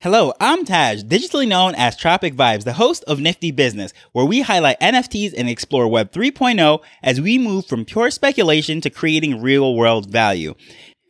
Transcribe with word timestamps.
Hello, 0.00 0.32
I'm 0.38 0.64
Taj, 0.64 1.02
digitally 1.02 1.48
known 1.48 1.74
as 1.74 1.96
Tropic 1.96 2.36
Vibes, 2.36 2.62
the 2.62 2.74
host 2.74 3.02
of 3.08 3.18
Nifty 3.18 3.50
Business, 3.50 3.92
where 4.12 4.24
we 4.24 4.42
highlight 4.42 4.78
NFTs 4.78 5.34
and 5.36 5.48
explore 5.48 5.88
Web 5.88 6.12
3.0 6.12 6.80
as 7.02 7.20
we 7.20 7.36
move 7.36 7.66
from 7.66 7.84
pure 7.84 8.12
speculation 8.12 8.80
to 8.82 8.90
creating 8.90 9.42
real 9.42 9.74
world 9.74 10.08
value. 10.08 10.54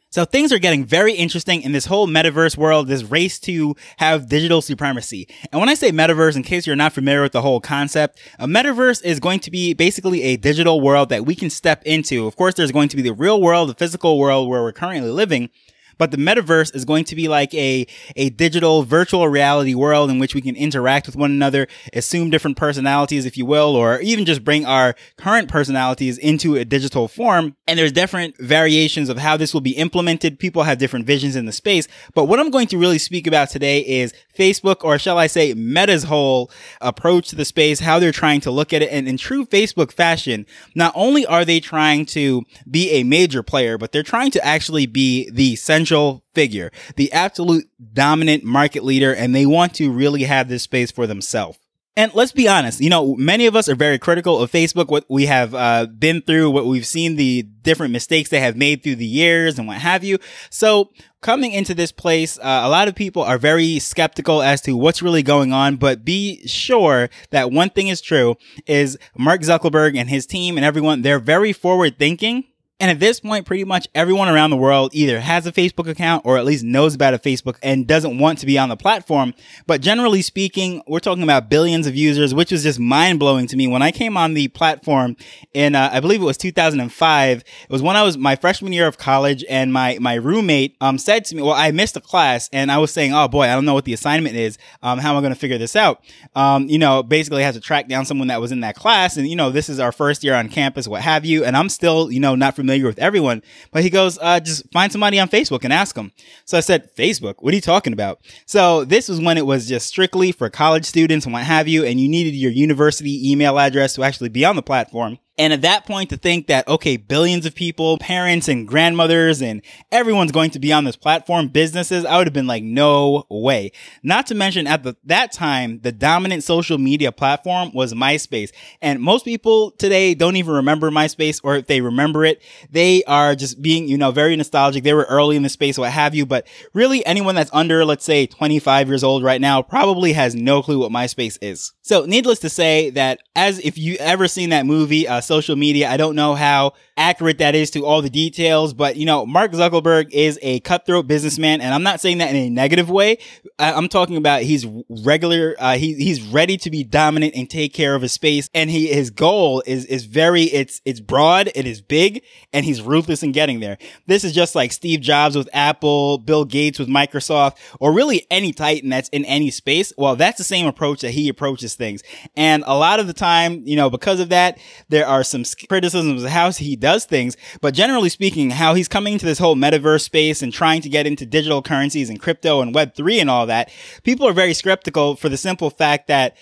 So 0.08 0.24
things 0.24 0.54
are 0.54 0.58
getting 0.58 0.86
very 0.86 1.12
interesting 1.12 1.60
in 1.60 1.72
this 1.72 1.84
whole 1.84 2.08
metaverse 2.08 2.56
world, 2.56 2.88
this 2.88 3.02
race 3.02 3.38
to 3.40 3.76
have 3.98 4.30
digital 4.30 4.62
supremacy. 4.62 5.28
And 5.52 5.60
when 5.60 5.68
I 5.68 5.74
say 5.74 5.90
metaverse, 5.90 6.36
in 6.36 6.42
case 6.42 6.66
you're 6.66 6.74
not 6.74 6.94
familiar 6.94 7.20
with 7.20 7.32
the 7.32 7.42
whole 7.42 7.60
concept, 7.60 8.18
a 8.38 8.46
metaverse 8.46 9.04
is 9.04 9.20
going 9.20 9.40
to 9.40 9.50
be 9.50 9.74
basically 9.74 10.22
a 10.22 10.38
digital 10.38 10.80
world 10.80 11.10
that 11.10 11.26
we 11.26 11.34
can 11.34 11.50
step 11.50 11.82
into. 11.84 12.26
Of 12.26 12.36
course, 12.36 12.54
there's 12.54 12.72
going 12.72 12.88
to 12.88 12.96
be 12.96 13.02
the 13.02 13.12
real 13.12 13.42
world, 13.42 13.68
the 13.68 13.74
physical 13.74 14.18
world 14.18 14.48
where 14.48 14.62
we're 14.62 14.72
currently 14.72 15.10
living, 15.10 15.50
but 15.98 16.10
the 16.10 16.16
metaverse 16.16 16.74
is 16.74 16.84
going 16.84 17.04
to 17.04 17.16
be 17.16 17.28
like 17.28 17.52
a, 17.54 17.86
a 18.16 18.30
digital 18.30 18.82
virtual 18.82 19.28
reality 19.28 19.74
world 19.74 20.10
in 20.10 20.18
which 20.18 20.34
we 20.34 20.40
can 20.40 20.56
interact 20.56 21.06
with 21.06 21.16
one 21.16 21.30
another, 21.30 21.66
assume 21.92 22.30
different 22.30 22.56
personalities, 22.56 23.26
if 23.26 23.36
you 23.36 23.44
will, 23.44 23.76
or 23.76 24.00
even 24.00 24.24
just 24.24 24.44
bring 24.44 24.64
our 24.64 24.94
current 25.16 25.48
personalities 25.48 26.18
into 26.18 26.56
a 26.56 26.64
digital 26.64 27.08
form. 27.08 27.56
And 27.66 27.78
there's 27.78 27.92
different 27.92 28.38
variations 28.38 29.08
of 29.08 29.18
how 29.18 29.36
this 29.36 29.52
will 29.52 29.60
be 29.60 29.72
implemented. 29.72 30.38
People 30.38 30.62
have 30.62 30.78
different 30.78 31.06
visions 31.06 31.36
in 31.36 31.46
the 31.46 31.52
space. 31.52 31.88
But 32.14 32.24
what 32.24 32.40
I'm 32.40 32.50
going 32.50 32.68
to 32.68 32.78
really 32.78 32.98
speak 32.98 33.26
about 33.26 33.50
today 33.50 33.80
is 33.80 34.14
Facebook, 34.36 34.84
or 34.84 34.98
shall 34.98 35.18
I 35.18 35.26
say 35.26 35.54
Meta's 35.54 36.04
whole 36.04 36.50
approach 36.80 37.28
to 37.28 37.36
the 37.36 37.44
space, 37.44 37.80
how 37.80 37.98
they're 37.98 38.12
trying 38.12 38.40
to 38.42 38.50
look 38.50 38.72
at 38.72 38.82
it. 38.82 38.90
And 38.90 39.08
in 39.08 39.16
true 39.16 39.44
Facebook 39.44 39.92
fashion, 39.92 40.46
not 40.74 40.92
only 40.94 41.26
are 41.26 41.44
they 41.44 41.60
trying 41.60 42.06
to 42.06 42.44
be 42.70 42.90
a 42.92 43.02
major 43.02 43.42
player, 43.42 43.78
but 43.78 43.92
they're 43.92 44.02
trying 44.02 44.30
to 44.32 44.44
actually 44.44 44.86
be 44.86 45.28
the 45.30 45.56
central 45.56 45.87
figure, 46.34 46.70
the 46.96 47.12
absolute 47.12 47.68
dominant 47.92 48.44
market 48.44 48.84
leader, 48.84 49.14
and 49.14 49.34
they 49.34 49.46
want 49.46 49.74
to 49.74 49.90
really 49.90 50.24
have 50.24 50.48
this 50.48 50.62
space 50.62 50.90
for 50.90 51.06
themselves. 51.06 51.58
And 51.98 52.14
let's 52.14 52.30
be 52.30 52.46
honest, 52.46 52.80
you 52.80 52.90
know, 52.90 53.16
many 53.16 53.46
of 53.46 53.56
us 53.56 53.68
are 53.68 53.74
very 53.74 53.98
critical 53.98 54.40
of 54.40 54.52
Facebook, 54.52 54.86
what 54.86 55.04
we 55.08 55.26
have 55.26 55.52
uh, 55.52 55.86
been 55.86 56.22
through, 56.22 56.52
what 56.52 56.64
we've 56.64 56.86
seen, 56.86 57.16
the 57.16 57.42
different 57.42 57.92
mistakes 57.92 58.30
they 58.30 58.38
have 58.38 58.56
made 58.56 58.84
through 58.84 58.94
the 58.94 59.04
years 59.04 59.58
and 59.58 59.66
what 59.66 59.78
have 59.78 60.04
you. 60.04 60.18
So 60.48 60.92
coming 61.22 61.50
into 61.50 61.74
this 61.74 61.90
place, 61.90 62.38
uh, 62.38 62.60
a 62.62 62.68
lot 62.68 62.86
of 62.86 62.94
people 62.94 63.24
are 63.24 63.36
very 63.36 63.80
skeptical 63.80 64.42
as 64.42 64.60
to 64.60 64.76
what's 64.76 65.02
really 65.02 65.24
going 65.24 65.52
on, 65.52 65.74
but 65.74 66.04
be 66.04 66.46
sure 66.46 67.10
that 67.30 67.50
one 67.50 67.70
thing 67.70 67.88
is 67.88 68.00
true 68.00 68.36
is 68.64 68.96
Mark 69.16 69.40
Zuckerberg 69.40 69.98
and 69.98 70.08
his 70.08 70.24
team 70.24 70.56
and 70.56 70.64
everyone, 70.64 71.02
they're 71.02 71.18
very 71.18 71.52
forward 71.52 71.98
thinking 71.98 72.44
and 72.80 72.92
at 72.92 73.00
this 73.00 73.18
point, 73.18 73.44
pretty 73.44 73.64
much 73.64 73.88
everyone 73.92 74.28
around 74.28 74.50
the 74.50 74.56
world 74.56 74.90
either 74.94 75.18
has 75.18 75.46
a 75.48 75.52
Facebook 75.52 75.88
account 75.88 76.24
or 76.24 76.38
at 76.38 76.44
least 76.44 76.62
knows 76.62 76.94
about 76.94 77.12
a 77.12 77.18
Facebook 77.18 77.58
and 77.60 77.88
doesn't 77.88 78.18
want 78.18 78.38
to 78.38 78.46
be 78.46 78.56
on 78.56 78.68
the 78.68 78.76
platform. 78.76 79.34
But 79.66 79.80
generally 79.80 80.22
speaking, 80.22 80.82
we're 80.86 81.00
talking 81.00 81.24
about 81.24 81.50
billions 81.50 81.88
of 81.88 81.96
users, 81.96 82.32
which 82.34 82.52
was 82.52 82.62
just 82.62 82.78
mind 82.78 83.18
blowing 83.18 83.48
to 83.48 83.56
me. 83.56 83.66
When 83.66 83.82
I 83.82 83.90
came 83.90 84.16
on 84.16 84.34
the 84.34 84.46
platform 84.46 85.16
in, 85.54 85.74
uh, 85.74 85.90
I 85.92 85.98
believe 85.98 86.22
it 86.22 86.24
was 86.24 86.36
2005, 86.36 87.38
it 87.38 87.44
was 87.68 87.82
when 87.82 87.96
I 87.96 88.04
was 88.04 88.16
my 88.16 88.36
freshman 88.36 88.72
year 88.72 88.86
of 88.86 88.96
college 88.96 89.44
and 89.48 89.72
my, 89.72 89.98
my 90.00 90.14
roommate, 90.14 90.76
um, 90.80 90.98
said 90.98 91.24
to 91.26 91.34
me, 91.34 91.42
well, 91.42 91.54
I 91.54 91.72
missed 91.72 91.96
a 91.96 92.00
class 92.00 92.48
and 92.52 92.70
I 92.70 92.78
was 92.78 92.92
saying, 92.92 93.12
oh 93.12 93.26
boy, 93.26 93.42
I 93.42 93.56
don't 93.56 93.64
know 93.64 93.74
what 93.74 93.86
the 93.86 93.92
assignment 93.92 94.36
is. 94.36 94.56
Um, 94.84 95.00
how 95.00 95.10
am 95.10 95.16
I 95.16 95.20
going 95.20 95.34
to 95.34 95.40
figure 95.40 95.58
this 95.58 95.74
out? 95.74 96.04
Um, 96.36 96.68
you 96.68 96.78
know, 96.78 97.02
basically 97.02 97.42
have 97.42 97.54
to 97.54 97.60
track 97.60 97.88
down 97.88 98.04
someone 98.04 98.28
that 98.28 98.40
was 98.40 98.52
in 98.52 98.60
that 98.60 98.76
class 98.76 99.16
and, 99.16 99.26
you 99.26 99.34
know, 99.34 99.50
this 99.50 99.68
is 99.68 99.80
our 99.80 99.90
first 99.90 100.22
year 100.22 100.36
on 100.36 100.48
campus, 100.48 100.86
what 100.86 101.02
have 101.02 101.24
you. 101.24 101.44
And 101.44 101.56
I'm 101.56 101.68
still, 101.68 102.12
you 102.12 102.20
know, 102.20 102.36
not 102.36 102.54
familiar 102.54 102.67
familiar 102.68 102.86
with 102.86 102.98
everyone. 102.98 103.42
But 103.70 103.82
he 103.82 103.88
goes, 103.88 104.18
uh, 104.20 104.40
just 104.40 104.70
find 104.72 104.92
somebody 104.92 105.18
on 105.18 105.28
Facebook 105.28 105.64
and 105.64 105.72
ask 105.72 105.94
them. 105.94 106.12
So 106.44 106.58
I 106.58 106.60
said, 106.60 106.94
Facebook, 106.94 107.36
what 107.38 107.52
are 107.52 107.56
you 107.56 107.62
talking 107.62 107.94
about? 107.94 108.20
So 108.44 108.84
this 108.84 109.08
was 109.08 109.20
when 109.20 109.38
it 109.38 109.46
was 109.46 109.66
just 109.66 109.86
strictly 109.86 110.32
for 110.32 110.50
college 110.50 110.84
students 110.84 111.24
and 111.24 111.32
what 111.32 111.44
have 111.44 111.66
you, 111.66 111.84
and 111.84 111.98
you 111.98 112.08
needed 112.08 112.34
your 112.34 112.52
university 112.52 113.30
email 113.30 113.58
address 113.58 113.94
to 113.94 114.02
actually 114.02 114.28
be 114.28 114.44
on 114.44 114.56
the 114.56 114.62
platform. 114.62 115.18
And 115.38 115.52
at 115.52 115.62
that 115.62 115.86
point, 115.86 116.10
to 116.10 116.16
think 116.16 116.48
that, 116.48 116.66
okay, 116.66 116.96
billions 116.96 117.46
of 117.46 117.54
people, 117.54 117.96
parents 117.98 118.48
and 118.48 118.66
grandmothers 118.66 119.40
and 119.40 119.62
everyone's 119.92 120.32
going 120.32 120.50
to 120.50 120.58
be 120.58 120.72
on 120.72 120.82
this 120.82 120.96
platform, 120.96 121.46
businesses, 121.46 122.04
I 122.04 122.18
would 122.18 122.26
have 122.26 122.34
been 122.34 122.48
like, 122.48 122.64
no 122.64 123.24
way. 123.30 123.70
Not 124.02 124.26
to 124.26 124.34
mention 124.34 124.66
at 124.66 124.82
the, 124.82 124.96
that 125.04 125.30
time, 125.30 125.80
the 125.82 125.92
dominant 125.92 126.42
social 126.42 126.76
media 126.76 127.12
platform 127.12 127.72
was 127.72 127.94
MySpace. 127.94 128.50
And 128.82 129.00
most 129.00 129.24
people 129.24 129.70
today 129.70 130.14
don't 130.14 130.34
even 130.34 130.54
remember 130.54 130.90
MySpace, 130.90 131.40
or 131.44 131.54
if 131.54 131.68
they 131.68 131.80
remember 131.80 132.24
it, 132.24 132.42
they 132.70 133.04
are 133.04 133.36
just 133.36 133.62
being, 133.62 133.86
you 133.86 133.96
know, 133.96 134.10
very 134.10 134.34
nostalgic. 134.34 134.82
They 134.82 134.94
were 134.94 135.06
early 135.08 135.36
in 135.36 135.44
the 135.44 135.48
space, 135.48 135.78
what 135.78 135.92
have 135.92 136.16
you. 136.16 136.26
But 136.26 136.48
really, 136.74 137.06
anyone 137.06 137.36
that's 137.36 137.50
under, 137.52 137.84
let's 137.84 138.04
say, 138.04 138.26
25 138.26 138.88
years 138.88 139.04
old 139.04 139.22
right 139.22 139.40
now 139.40 139.62
probably 139.62 140.14
has 140.14 140.34
no 140.34 140.62
clue 140.62 140.80
what 140.80 140.90
MySpace 140.90 141.38
is. 141.40 141.72
So 141.82 142.04
needless 142.06 142.40
to 142.40 142.50
say 142.50 142.90
that 142.90 143.20
as 143.36 143.60
if 143.60 143.78
you 143.78 143.96
ever 144.00 144.26
seen 144.26 144.50
that 144.50 144.66
movie, 144.66 145.06
uh, 145.06 145.20
social 145.28 145.54
media. 145.54 145.88
I 145.88 145.96
don't 145.96 146.16
know 146.16 146.34
how 146.34 146.72
accurate 146.96 147.38
that 147.38 147.54
is 147.54 147.70
to 147.70 147.86
all 147.86 148.02
the 148.02 148.10
details, 148.10 148.74
but 148.74 148.96
you 148.96 149.06
know, 149.06 149.24
Mark 149.24 149.52
Zuckerberg 149.52 150.10
is 150.10 150.38
a 150.42 150.58
cutthroat 150.60 151.06
businessman, 151.06 151.60
and 151.60 151.72
I'm 151.72 151.84
not 151.84 152.00
saying 152.00 152.18
that 152.18 152.30
in 152.30 152.36
a 152.36 152.50
negative 152.50 152.90
way. 152.90 153.18
I'm 153.60 153.88
talking 153.88 154.16
about 154.16 154.42
he's 154.42 154.66
regular, 154.88 155.54
uh, 155.58 155.76
he, 155.76 155.94
he's 155.94 156.20
ready 156.22 156.56
to 156.58 156.70
be 156.70 156.82
dominant 156.82 157.34
and 157.36 157.48
take 157.48 157.72
care 157.72 157.94
of 157.94 158.02
his 158.02 158.12
space, 158.12 158.50
and 158.54 158.68
he 158.70 158.88
his 158.88 159.10
goal 159.10 159.62
is 159.66 159.84
is 159.84 160.06
very 160.06 160.44
it's 160.44 160.80
it's 160.84 161.00
broad, 161.00 161.50
it 161.54 161.66
is 161.66 161.80
big, 161.80 162.22
and 162.52 162.64
he's 162.64 162.82
ruthless 162.82 163.22
in 163.22 163.32
getting 163.32 163.60
there. 163.60 163.78
This 164.06 164.24
is 164.24 164.32
just 164.32 164.54
like 164.54 164.72
Steve 164.72 165.00
Jobs 165.00 165.36
with 165.36 165.48
Apple, 165.52 166.18
Bill 166.18 166.44
Gates 166.44 166.78
with 166.78 166.88
Microsoft, 166.88 167.56
or 167.78 167.92
really 167.92 168.26
any 168.30 168.52
titan 168.52 168.90
that's 168.90 169.08
in 169.10 169.24
any 169.24 169.50
space. 169.50 169.92
Well, 169.96 170.16
that's 170.16 170.38
the 170.38 170.44
same 170.44 170.66
approach 170.66 171.02
that 171.02 171.12
he 171.12 171.28
approaches 171.28 171.74
things, 171.74 172.02
and 172.36 172.64
a 172.66 172.76
lot 172.76 172.98
of 172.98 173.06
the 173.06 173.12
time, 173.12 173.62
you 173.66 173.76
know, 173.76 173.90
because 173.90 174.18
of 174.18 174.30
that, 174.30 174.58
there 174.88 175.06
are 175.06 175.17
some 175.24 175.44
criticisms 175.68 176.22
of 176.22 176.30
how 176.30 176.50
he 176.52 176.76
does 176.76 177.04
things, 177.04 177.36
but 177.60 177.74
generally 177.74 178.08
speaking, 178.08 178.50
how 178.50 178.74
he's 178.74 178.88
coming 178.88 179.14
into 179.14 179.26
this 179.26 179.38
whole 179.38 179.56
metaverse 179.56 180.02
space 180.02 180.42
and 180.42 180.52
trying 180.52 180.80
to 180.82 180.88
get 180.88 181.06
into 181.06 181.26
digital 181.26 181.62
currencies 181.62 182.10
and 182.10 182.20
crypto 182.20 182.60
and 182.60 182.74
web3 182.74 183.20
and 183.20 183.30
all 183.30 183.46
that, 183.46 183.70
people 184.02 184.26
are 184.26 184.32
very 184.32 184.54
skeptical 184.54 185.16
for 185.16 185.28
the 185.28 185.36
simple 185.36 185.70
fact 185.70 186.08
that 186.08 186.36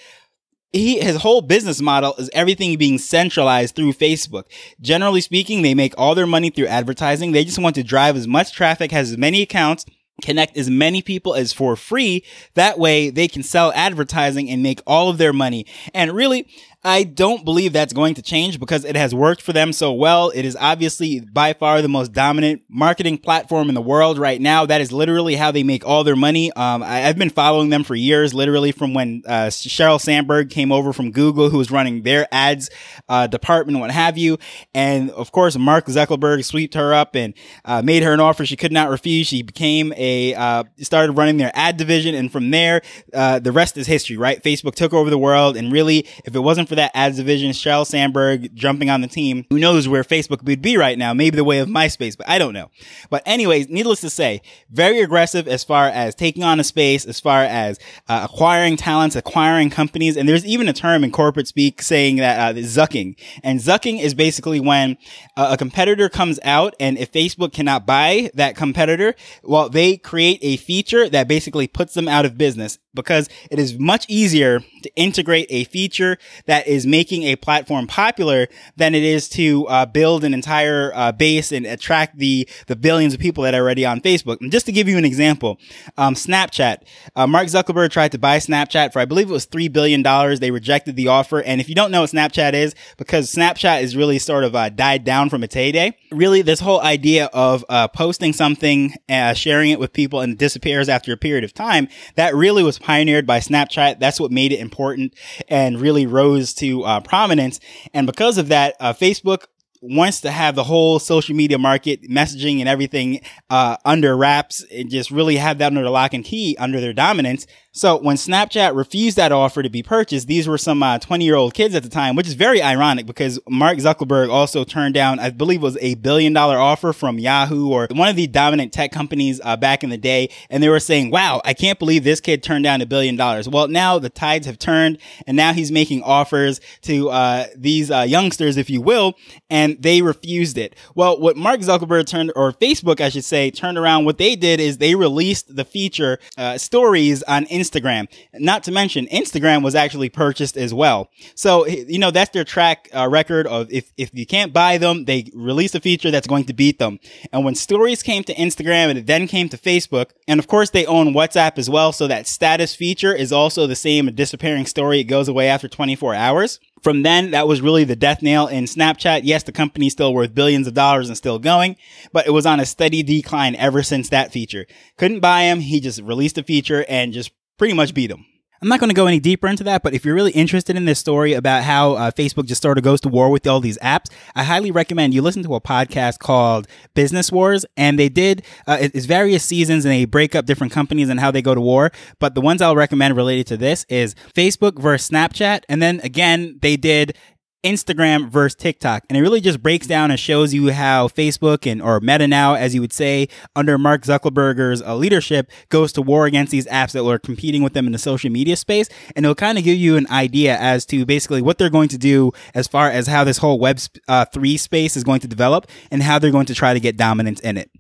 he 0.72 1.00
his 1.00 1.16
whole 1.16 1.40
business 1.40 1.80
model 1.80 2.14
is 2.18 2.30
everything 2.32 2.76
being 2.76 2.98
centralized 2.98 3.74
through 3.74 3.92
Facebook. 3.92 4.44
Generally 4.80 5.22
speaking, 5.22 5.62
they 5.62 5.74
make 5.74 5.94
all 5.96 6.14
their 6.14 6.26
money 6.26 6.50
through 6.50 6.66
advertising. 6.66 7.32
They 7.32 7.44
just 7.44 7.58
want 7.58 7.74
to 7.76 7.82
drive 7.82 8.16
as 8.16 8.26
much 8.26 8.52
traffic, 8.52 8.90
has 8.90 9.12
as 9.12 9.18
many 9.18 9.42
accounts, 9.42 9.86
connect 10.22 10.56
as 10.56 10.70
many 10.70 11.02
people 11.02 11.34
as 11.34 11.52
for 11.52 11.76
free. 11.76 12.24
That 12.54 12.78
way 12.78 13.10
they 13.10 13.28
can 13.28 13.42
sell 13.42 13.72
advertising 13.74 14.50
and 14.50 14.62
make 14.62 14.80
all 14.86 15.08
of 15.08 15.18
their 15.18 15.32
money. 15.32 15.66
And 15.94 16.12
really, 16.12 16.48
I 16.86 17.02
don't 17.02 17.44
believe 17.44 17.72
that's 17.72 17.92
going 17.92 18.14
to 18.14 18.22
change 18.22 18.60
because 18.60 18.84
it 18.84 18.94
has 18.94 19.12
worked 19.12 19.42
for 19.42 19.52
them 19.52 19.72
so 19.72 19.92
well. 19.92 20.30
It 20.30 20.44
is 20.44 20.56
obviously 20.58 21.18
by 21.18 21.52
far 21.52 21.82
the 21.82 21.88
most 21.88 22.12
dominant 22.12 22.62
marketing 22.68 23.18
platform 23.18 23.68
in 23.68 23.74
the 23.74 23.80
world 23.80 24.18
right 24.18 24.40
now. 24.40 24.66
That 24.66 24.80
is 24.80 24.92
literally 24.92 25.34
how 25.34 25.50
they 25.50 25.64
make 25.64 25.84
all 25.84 26.04
their 26.04 26.14
money. 26.14 26.52
Um, 26.52 26.84
I, 26.84 26.98
have 26.98 27.18
been 27.18 27.30
following 27.30 27.70
them 27.70 27.82
for 27.82 27.96
years, 27.96 28.32
literally 28.32 28.70
from 28.70 28.94
when 28.94 29.24
uh, 29.26 29.46
Sheryl 29.46 30.00
Sandberg 30.00 30.48
came 30.48 30.70
over 30.70 30.92
from 30.92 31.10
Google, 31.10 31.50
who 31.50 31.58
was 31.58 31.72
running 31.72 32.02
their 32.02 32.28
ads 32.30 32.70
uh, 33.08 33.26
department, 33.26 33.80
what 33.80 33.90
have 33.90 34.16
you. 34.16 34.38
And 34.72 35.10
of 35.10 35.32
course, 35.32 35.58
Mark 35.58 35.86
Zuckerberg 35.86 36.44
swept 36.44 36.74
her 36.74 36.94
up 36.94 37.16
and 37.16 37.34
uh, 37.64 37.82
made 37.82 38.04
her 38.04 38.12
an 38.12 38.20
offer 38.20 38.46
she 38.46 38.54
could 38.54 38.70
not 38.70 38.90
refuse. 38.90 39.26
She 39.26 39.42
became 39.42 39.92
a 39.96 40.34
uh, 40.34 40.62
started 40.78 41.14
running 41.14 41.38
their 41.38 41.50
ad 41.52 41.78
division, 41.78 42.14
and 42.14 42.30
from 42.30 42.52
there, 42.52 42.82
uh, 43.12 43.40
the 43.40 43.50
rest 43.50 43.76
is 43.76 43.88
history. 43.88 44.16
Right? 44.16 44.40
Facebook 44.40 44.76
took 44.76 44.94
over 44.94 45.10
the 45.10 45.18
world, 45.18 45.56
and 45.56 45.72
really, 45.72 46.06
if 46.24 46.36
it 46.36 46.40
wasn't 46.40 46.68
for 46.68 46.75
that 46.76 46.92
ads 46.94 47.16
division, 47.16 47.50
Sheryl 47.50 47.86
Sandberg 47.86 48.54
jumping 48.54 48.90
on 48.90 49.00
the 49.00 49.08
team. 49.08 49.44
Who 49.50 49.58
knows 49.58 49.88
where 49.88 50.04
Facebook 50.04 50.42
would 50.44 50.62
be 50.62 50.76
right 50.76 50.96
now? 50.96 51.12
Maybe 51.12 51.36
the 51.36 51.44
way 51.44 51.58
of 51.58 51.68
MySpace, 51.68 52.16
but 52.16 52.28
I 52.28 52.38
don't 52.38 52.54
know. 52.54 52.70
But 53.10 53.22
anyways, 53.26 53.68
needless 53.68 54.00
to 54.02 54.10
say, 54.10 54.42
very 54.70 55.00
aggressive 55.00 55.48
as 55.48 55.64
far 55.64 55.86
as 55.86 56.14
taking 56.14 56.44
on 56.44 56.60
a 56.60 56.64
space, 56.64 57.04
as 57.04 57.20
far 57.20 57.42
as 57.42 57.78
uh, 58.08 58.26
acquiring 58.30 58.76
talents, 58.76 59.16
acquiring 59.16 59.70
companies. 59.70 60.16
And 60.16 60.28
there's 60.28 60.46
even 60.46 60.68
a 60.68 60.72
term 60.72 61.04
in 61.04 61.10
corporate 61.10 61.48
speak 61.48 61.82
saying 61.82 62.16
that 62.16 62.56
uh, 62.56 62.58
zucking. 62.60 63.18
And 63.42 63.60
zucking 63.60 64.00
is 64.00 64.14
basically 64.14 64.60
when 64.60 64.96
uh, 65.36 65.48
a 65.52 65.56
competitor 65.56 66.08
comes 66.08 66.38
out 66.44 66.74
and 66.80 66.98
if 66.98 67.12
Facebook 67.12 67.52
cannot 67.52 67.86
buy 67.86 68.30
that 68.34 68.56
competitor, 68.56 69.14
well, 69.42 69.68
they 69.68 69.96
create 69.96 70.38
a 70.42 70.56
feature 70.56 71.08
that 71.08 71.28
basically 71.28 71.66
puts 71.66 71.94
them 71.94 72.08
out 72.08 72.24
of 72.24 72.38
business 72.38 72.78
because 72.96 73.28
it 73.50 73.58
is 73.60 73.78
much 73.78 74.06
easier 74.08 74.60
to 74.82 74.90
integrate 74.96 75.46
a 75.50 75.64
feature 75.64 76.18
that 76.46 76.65
is 76.66 76.86
making 76.86 77.22
a 77.24 77.36
platform 77.36 77.86
popular 77.86 78.48
than 78.76 78.94
it 78.94 79.02
is 79.02 79.28
to 79.30 79.66
uh, 79.68 79.86
build 79.86 80.24
an 80.24 80.34
entire 80.34 80.92
uh, 80.94 81.12
base 81.12 81.52
and 81.52 81.66
attract 81.66 82.18
the 82.18 82.48
the 82.66 82.76
billions 82.76 83.14
of 83.14 83.20
people 83.20 83.44
that 83.44 83.54
are 83.54 83.62
already 83.62 83.84
on 83.84 84.00
Facebook. 84.00 84.40
And 84.40 84.52
just 84.52 84.66
to 84.66 84.72
give 84.72 84.88
you 84.88 84.98
an 84.98 85.04
example, 85.04 85.58
um, 85.96 86.14
Snapchat. 86.14 86.78
Uh, 87.14 87.26
Mark 87.26 87.46
Zuckerberg 87.46 87.90
tried 87.90 88.12
to 88.12 88.18
buy 88.18 88.38
Snapchat 88.38 88.92
for 88.92 89.00
I 89.00 89.04
believe 89.04 89.28
it 89.28 89.32
was 89.32 89.44
three 89.44 89.68
billion 89.68 90.02
dollars. 90.02 90.40
They 90.40 90.50
rejected 90.50 90.96
the 90.96 91.08
offer. 91.08 91.42
And 91.42 91.60
if 91.60 91.68
you 91.68 91.74
don't 91.74 91.90
know 91.90 92.02
what 92.02 92.10
Snapchat 92.10 92.54
is, 92.54 92.74
because 92.96 93.32
Snapchat 93.32 93.82
is 93.82 93.96
really 93.96 94.18
sort 94.18 94.44
of 94.44 94.54
uh, 94.54 94.68
died 94.68 95.04
down 95.04 95.30
from 95.30 95.42
its 95.44 95.54
heyday. 95.54 95.96
Really, 96.10 96.42
this 96.42 96.60
whole 96.60 96.80
idea 96.80 97.26
of 97.26 97.64
uh, 97.68 97.88
posting 97.88 98.32
something, 98.32 98.94
uh, 99.08 99.34
sharing 99.34 99.70
it 99.70 99.78
with 99.78 99.92
people, 99.92 100.20
and 100.20 100.32
it 100.34 100.38
disappears 100.38 100.88
after 100.88 101.12
a 101.12 101.16
period 101.16 101.44
of 101.44 101.52
time, 101.52 101.88
that 102.14 102.34
really 102.34 102.62
was 102.62 102.78
pioneered 102.78 103.26
by 103.26 103.40
Snapchat. 103.40 103.98
That's 103.98 104.20
what 104.20 104.30
made 104.30 104.52
it 104.52 104.60
important 104.60 105.14
and 105.48 105.80
really 105.80 106.06
rose 106.06 106.45
to 106.54 106.84
uh, 106.84 107.00
prominence. 107.00 107.60
And 107.94 108.06
because 108.06 108.38
of 108.38 108.48
that, 108.48 108.76
uh, 108.80 108.92
Facebook 108.92 109.46
wants 109.88 110.20
to 110.22 110.30
have 110.30 110.54
the 110.54 110.64
whole 110.64 110.98
social 110.98 111.34
media 111.34 111.58
market 111.58 112.02
messaging 112.02 112.60
and 112.60 112.68
everything 112.68 113.20
uh, 113.50 113.76
under 113.84 114.16
wraps 114.16 114.64
and 114.72 114.90
just 114.90 115.10
really 115.10 115.36
have 115.36 115.58
that 115.58 115.66
under 115.66 115.88
lock 115.88 116.14
and 116.14 116.24
key 116.24 116.56
under 116.58 116.80
their 116.80 116.92
dominance. 116.92 117.46
So 117.76 117.98
when 117.98 118.16
Snapchat 118.16 118.74
refused 118.74 119.18
that 119.18 119.32
offer 119.32 119.62
to 119.62 119.68
be 119.68 119.82
purchased, 119.82 120.26
these 120.26 120.48
were 120.48 120.56
some 120.56 120.80
20 120.80 121.04
uh, 121.06 121.16
year 121.26 121.34
old 121.34 121.52
kids 121.52 121.74
at 121.74 121.82
the 121.82 121.90
time, 121.90 122.16
which 122.16 122.26
is 122.26 122.32
very 122.32 122.62
ironic 122.62 123.04
because 123.04 123.38
Mark 123.46 123.76
Zuckerberg 123.76 124.30
also 124.30 124.64
turned 124.64 124.94
down, 124.94 125.18
I 125.18 125.28
believe 125.28 125.60
was 125.60 125.76
a 125.82 125.94
billion 125.96 126.32
dollar 126.32 126.56
offer 126.56 126.94
from 126.94 127.18
Yahoo 127.18 127.68
or 127.70 127.86
one 127.90 128.08
of 128.08 128.16
the 128.16 128.28
dominant 128.28 128.72
tech 128.72 128.92
companies 128.92 129.42
uh, 129.44 129.58
back 129.58 129.84
in 129.84 129.90
the 129.90 129.98
day. 129.98 130.30
And 130.48 130.62
they 130.62 130.70
were 130.70 130.80
saying, 130.80 131.10
wow, 131.10 131.42
I 131.44 131.52
can't 131.52 131.78
believe 131.78 132.02
this 132.02 132.18
kid 132.18 132.42
turned 132.42 132.64
down 132.64 132.80
a 132.80 132.86
billion 132.86 133.14
dollars. 133.14 133.46
Well, 133.46 133.68
now 133.68 133.98
the 133.98 134.08
tides 134.08 134.46
have 134.46 134.58
turned 134.58 134.96
and 135.26 135.36
now 135.36 135.52
he's 135.52 135.70
making 135.70 136.02
offers 136.02 136.62
to 136.82 137.10
uh, 137.10 137.44
these 137.54 137.90
uh, 137.90 138.06
youngsters, 138.08 138.56
if 138.56 138.70
you 138.70 138.80
will, 138.80 139.18
and 139.50 139.75
they 139.82 140.02
refused 140.02 140.58
it. 140.58 140.74
Well, 140.94 141.18
what 141.20 141.36
Mark 141.36 141.60
Zuckerberg 141.60 142.06
turned, 142.06 142.32
or 142.36 142.52
Facebook, 142.52 143.00
I 143.00 143.08
should 143.08 143.24
say, 143.24 143.50
turned 143.50 143.78
around, 143.78 144.04
what 144.04 144.18
they 144.18 144.36
did 144.36 144.60
is 144.60 144.78
they 144.78 144.94
released 144.94 145.54
the 145.54 145.64
feature 145.64 146.18
uh, 146.36 146.58
stories 146.58 147.22
on 147.24 147.46
Instagram. 147.46 148.08
Not 148.34 148.64
to 148.64 148.72
mention, 148.72 149.06
Instagram 149.06 149.62
was 149.62 149.74
actually 149.74 150.08
purchased 150.08 150.56
as 150.56 150.72
well. 150.72 151.10
So, 151.34 151.66
you 151.66 151.98
know, 151.98 152.10
that's 152.10 152.30
their 152.30 152.44
track 152.44 152.88
uh, 152.94 153.08
record 153.08 153.46
of 153.46 153.70
if, 153.70 153.92
if 153.96 154.10
you 154.12 154.26
can't 154.26 154.52
buy 154.52 154.78
them, 154.78 155.04
they 155.04 155.30
release 155.34 155.74
a 155.74 155.80
feature 155.80 156.10
that's 156.10 156.26
going 156.26 156.44
to 156.44 156.54
beat 156.54 156.78
them. 156.78 156.98
And 157.32 157.44
when 157.44 157.54
stories 157.54 158.02
came 158.02 158.24
to 158.24 158.34
Instagram 158.34 158.90
and 158.90 158.98
it 158.98 159.06
then 159.06 159.26
came 159.26 159.48
to 159.48 159.58
Facebook, 159.58 160.10
and 160.28 160.38
of 160.38 160.46
course 160.46 160.70
they 160.70 160.86
own 160.86 161.14
WhatsApp 161.14 161.58
as 161.58 161.70
well. 161.70 161.92
So 161.92 162.06
that 162.06 162.26
status 162.26 162.74
feature 162.74 163.14
is 163.14 163.32
also 163.32 163.66
the 163.66 163.76
same, 163.76 164.08
a 164.08 164.10
disappearing 164.10 164.66
story. 164.66 165.00
It 165.00 165.04
goes 165.04 165.28
away 165.28 165.48
after 165.48 165.68
24 165.68 166.14
hours. 166.14 166.60
From 166.82 167.02
then, 167.02 167.30
that 167.30 167.48
was 167.48 167.60
really 167.60 167.84
the 167.84 167.96
death 167.96 168.22
nail 168.22 168.46
in 168.46 168.64
Snapchat. 168.64 169.22
Yes, 169.24 169.42
the 169.42 169.52
company's 169.52 169.92
still 169.92 170.12
worth 170.12 170.34
billions 170.34 170.66
of 170.66 170.74
dollars 170.74 171.08
and 171.08 171.16
still 171.16 171.38
going, 171.38 171.76
but 172.12 172.26
it 172.26 172.30
was 172.32 172.46
on 172.46 172.60
a 172.60 172.66
steady 172.66 173.02
decline 173.02 173.56
ever 173.56 173.82
since 173.82 174.08
that 174.10 174.32
feature. 174.32 174.66
Couldn't 174.96 175.20
buy 175.20 175.42
him. 175.42 175.60
He 175.60 175.80
just 175.80 176.00
released 176.02 176.38
a 176.38 176.42
feature 176.42 176.84
and 176.88 177.12
just 177.12 177.32
pretty 177.58 177.74
much 177.74 177.94
beat 177.94 178.08
them. 178.08 178.26
I'm 178.62 178.68
not 178.68 178.80
going 178.80 178.88
to 178.88 178.94
go 178.94 179.06
any 179.06 179.20
deeper 179.20 179.48
into 179.48 179.64
that, 179.64 179.82
but 179.82 179.92
if 179.92 180.04
you're 180.04 180.14
really 180.14 180.32
interested 180.32 180.76
in 180.76 180.86
this 180.86 180.98
story 180.98 181.34
about 181.34 181.62
how 181.62 181.92
uh, 181.92 182.10
Facebook 182.10 182.46
just 182.46 182.62
sort 182.62 182.78
of 182.78 182.84
goes 182.84 183.00
to 183.02 183.08
war 183.08 183.30
with 183.30 183.46
all 183.46 183.60
these 183.60 183.78
apps, 183.78 184.06
I 184.34 184.44
highly 184.44 184.70
recommend 184.70 185.12
you 185.12 185.22
listen 185.22 185.42
to 185.42 185.54
a 185.54 185.60
podcast 185.60 186.18
called 186.18 186.66
Business 186.94 187.30
Wars. 187.30 187.66
And 187.76 187.98
they 187.98 188.08
did, 188.08 188.42
uh, 188.66 188.78
it's 188.80 189.06
various 189.06 189.44
seasons 189.44 189.84
and 189.84 189.92
they 189.92 190.04
break 190.06 190.34
up 190.34 190.46
different 190.46 190.72
companies 190.72 191.08
and 191.08 191.20
how 191.20 191.30
they 191.30 191.42
go 191.42 191.54
to 191.54 191.60
war. 191.60 191.92
But 192.18 192.34
the 192.34 192.40
ones 192.40 192.62
I'll 192.62 192.76
recommend 192.76 193.16
related 193.16 193.46
to 193.48 193.56
this 193.56 193.84
is 193.88 194.14
Facebook 194.34 194.78
versus 194.78 195.10
Snapchat. 195.10 195.62
And 195.68 195.82
then 195.82 196.00
again, 196.00 196.58
they 196.62 196.76
did 196.76 197.16
Instagram 197.66 198.28
versus 198.28 198.54
TikTok. 198.54 199.04
And 199.08 199.18
it 199.18 199.20
really 199.20 199.40
just 199.40 199.62
breaks 199.62 199.86
down 199.86 200.10
and 200.10 200.20
shows 200.20 200.54
you 200.54 200.72
how 200.72 201.08
Facebook 201.08 201.70
and 201.70 201.82
or 201.82 202.00
Meta 202.00 202.28
now, 202.28 202.54
as 202.54 202.74
you 202.74 202.80
would 202.80 202.92
say, 202.92 203.28
under 203.54 203.76
Mark 203.76 204.02
Zuckerberg's 204.02 204.82
uh, 204.82 204.94
leadership, 204.94 205.50
goes 205.68 205.92
to 205.92 206.02
war 206.02 206.26
against 206.26 206.52
these 206.52 206.66
apps 206.66 206.92
that 206.92 207.04
were 207.04 207.18
competing 207.18 207.62
with 207.62 207.72
them 207.72 207.86
in 207.86 207.92
the 207.92 207.98
social 207.98 208.30
media 208.30 208.56
space. 208.56 208.88
And 209.16 209.26
it'll 209.26 209.34
kind 209.34 209.58
of 209.58 209.64
give 209.64 209.76
you 209.76 209.96
an 209.96 210.06
idea 210.10 210.56
as 210.56 210.86
to 210.86 211.04
basically 211.04 211.42
what 211.42 211.58
they're 211.58 211.68
going 211.68 211.88
to 211.88 211.98
do 211.98 212.32
as 212.54 212.68
far 212.68 212.90
as 212.90 213.08
how 213.08 213.24
this 213.24 213.38
whole 213.38 213.58
Web 213.58 213.80
uh, 214.08 214.24
3 214.26 214.56
space 214.56 214.96
is 214.96 215.04
going 215.04 215.20
to 215.20 215.28
develop 215.28 215.66
and 215.90 216.02
how 216.02 216.18
they're 216.18 216.30
going 216.30 216.46
to 216.46 216.54
try 216.54 216.72
to 216.72 216.80
get 216.80 216.96
dominance 216.96 217.40
in 217.40 217.58
it. 217.58 217.70